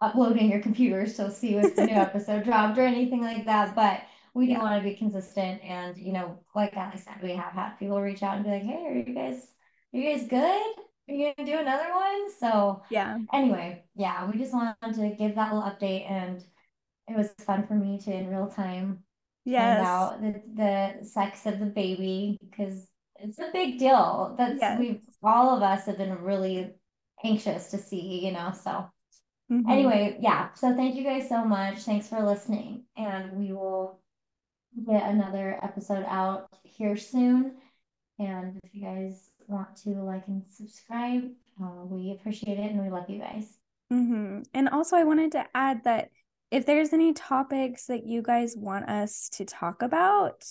uploading 0.00 0.50
your 0.50 0.60
computers 0.60 1.16
to 1.16 1.30
see 1.30 1.56
if 1.56 1.76
the 1.76 1.84
new 1.84 1.92
episode 2.08 2.44
dropped 2.44 2.78
or 2.78 2.86
anything 2.86 3.20
like 3.20 3.44
that. 3.46 3.74
But 3.74 4.00
we 4.34 4.46
do 4.46 4.52
Yeah. 4.52 4.62
want 4.62 4.82
to 4.82 4.88
be 4.88 4.96
consistent, 4.96 5.60
and 5.62 5.96
you 5.98 6.12
know, 6.12 6.38
like 6.54 6.76
Allie 6.76 6.96
said, 6.96 7.20
we 7.22 7.32
have 7.34 7.52
had 7.52 7.74
people 7.78 8.00
reach 8.00 8.22
out 8.22 8.36
and 8.36 8.44
be 8.44 8.50
like, 8.50 8.62
"Hey, 8.62 8.86
are 8.86 8.94
you 8.94 9.14
guys, 9.14 9.38
are 9.92 9.98
you 9.98 10.04
guys 10.16 10.26
good? 10.28 10.74
Are 11.10 11.12
you 11.12 11.34
gonna 11.36 11.50
do 11.50 11.58
another 11.58 11.92
one?" 11.92 12.30
So 12.30 12.82
Yeah. 12.90 13.18
anyway, 13.32 13.84
yeah, 13.94 14.30
we 14.30 14.38
just 14.38 14.54
wanted 14.54 14.94
to 14.94 15.10
give 15.16 15.34
that 15.34 15.52
little 15.52 15.68
update, 15.68 16.08
and 16.08 16.44
it 17.08 17.16
was 17.16 17.30
fun 17.44 17.66
for 17.66 17.74
me 17.74 17.98
to 17.98 18.12
in 18.12 18.28
real 18.28 18.46
time 18.48 19.04
find 19.44 19.80
Yes. 19.80 19.80
out 19.86 20.20
the, 20.20 20.42
the 20.54 21.04
sex 21.04 21.46
of 21.46 21.58
the 21.58 21.66
baby 21.66 22.36
because 22.40 22.88
it's 23.16 23.38
a 23.40 23.50
big 23.52 23.78
deal. 23.78 24.34
That's 24.38 24.60
Yes. 24.60 24.78
we 24.78 25.00
all 25.22 25.56
of 25.56 25.62
us 25.62 25.86
have 25.86 25.98
been 25.98 26.22
really 26.22 26.72
anxious 27.24 27.70
to 27.72 27.78
see, 27.78 28.24
you 28.24 28.32
know. 28.32 28.52
So 28.52 28.88
Mhm. 29.50 29.68
anyway, 29.68 30.18
yeah. 30.20 30.52
So 30.54 30.74
thank 30.76 30.94
you 30.94 31.02
guys 31.02 31.28
so 31.28 31.44
much. 31.44 31.80
Thanks 31.80 32.08
for 32.08 32.22
listening, 32.22 32.84
and 32.96 33.32
we 33.32 33.52
will 33.52 33.98
get 34.86 35.08
another 35.10 35.58
episode 35.62 36.04
out 36.06 36.46
here 36.62 36.96
soon. 36.96 37.60
And 38.18 38.60
if 38.62 38.74
you 38.74 38.82
guys 38.82 39.29
want 39.50 39.76
to 39.84 39.90
like 40.02 40.26
and 40.28 40.42
subscribe, 40.48 41.24
uh, 41.62 41.84
we 41.84 42.12
appreciate 42.12 42.58
it 42.58 42.70
and 42.70 42.82
we 42.82 42.90
love 42.90 43.08
you 43.08 43.18
guys. 43.18 43.58
hmm 43.90 44.40
And 44.54 44.68
also, 44.68 44.96
I 44.96 45.04
wanted 45.04 45.32
to 45.32 45.44
add 45.54 45.84
that 45.84 46.10
if 46.50 46.66
there's 46.66 46.92
any 46.92 47.12
topics 47.12 47.86
that 47.86 48.06
you 48.06 48.22
guys 48.22 48.54
want 48.56 48.88
us 48.88 49.28
to 49.34 49.44
talk 49.44 49.82
about, 49.82 50.44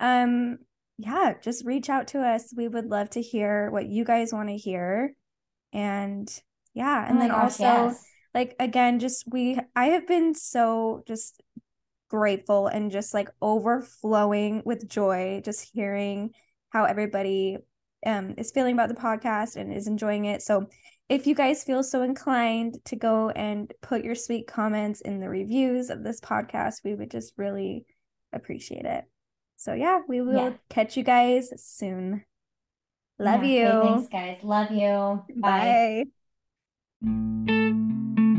um, 0.00 0.58
yeah, 0.98 1.34
just 1.42 1.64
reach 1.64 1.88
out 1.88 2.08
to 2.08 2.20
us. 2.20 2.52
We 2.56 2.68
would 2.68 2.86
love 2.86 3.10
to 3.10 3.22
hear 3.22 3.70
what 3.70 3.86
you 3.86 4.04
guys 4.04 4.32
want 4.32 4.48
to 4.48 4.56
hear. 4.56 5.14
And 5.72 6.28
yeah, 6.74 7.06
and 7.08 7.16
Oh 7.16 7.22
then 7.22 7.30
gosh, 7.30 7.60
also, 7.60 7.62
yes. 7.62 8.06
like, 8.34 8.56
again, 8.60 8.98
just 8.98 9.24
we, 9.30 9.58
I 9.76 9.86
have 9.86 10.06
been 10.06 10.34
so 10.34 11.02
just 11.06 11.42
grateful 12.08 12.66
and 12.66 12.90
just 12.90 13.14
like 13.14 13.28
overflowing 13.40 14.62
with 14.64 14.88
joy 14.88 15.40
just 15.44 15.70
hearing 15.72 16.30
how 16.70 16.84
everybody 16.84 17.56
um 18.06 18.34
is 18.38 18.50
feeling 18.50 18.74
about 18.74 18.88
the 18.88 18.94
podcast 18.94 19.56
and 19.56 19.72
is 19.72 19.86
enjoying 19.86 20.24
it. 20.26 20.42
So 20.42 20.66
if 21.08 21.26
you 21.26 21.34
guys 21.34 21.64
feel 21.64 21.82
so 21.82 22.02
inclined 22.02 22.78
to 22.84 22.96
go 22.96 23.30
and 23.30 23.72
put 23.82 24.04
your 24.04 24.14
sweet 24.14 24.46
comments 24.46 25.00
in 25.00 25.20
the 25.20 25.28
reviews 25.28 25.90
of 25.90 26.04
this 26.04 26.20
podcast, 26.20 26.84
we 26.84 26.94
would 26.94 27.10
just 27.10 27.34
really 27.36 27.84
appreciate 28.32 28.84
it. 28.84 29.04
So 29.56 29.74
yeah, 29.74 30.00
we 30.08 30.20
will 30.20 30.34
Yeah. 30.36 30.52
catch 30.68 30.96
you 30.96 31.02
guys 31.02 31.52
soon. 31.62 32.24
Love 33.18 33.44
Yeah. 33.44 33.82
you. 33.82 34.08
Thanks, 34.08 34.08
guys. 34.08 34.44
Love 34.44 34.70
you. 34.70 35.24
Bye. 35.36 36.04
Bye. 37.02 38.29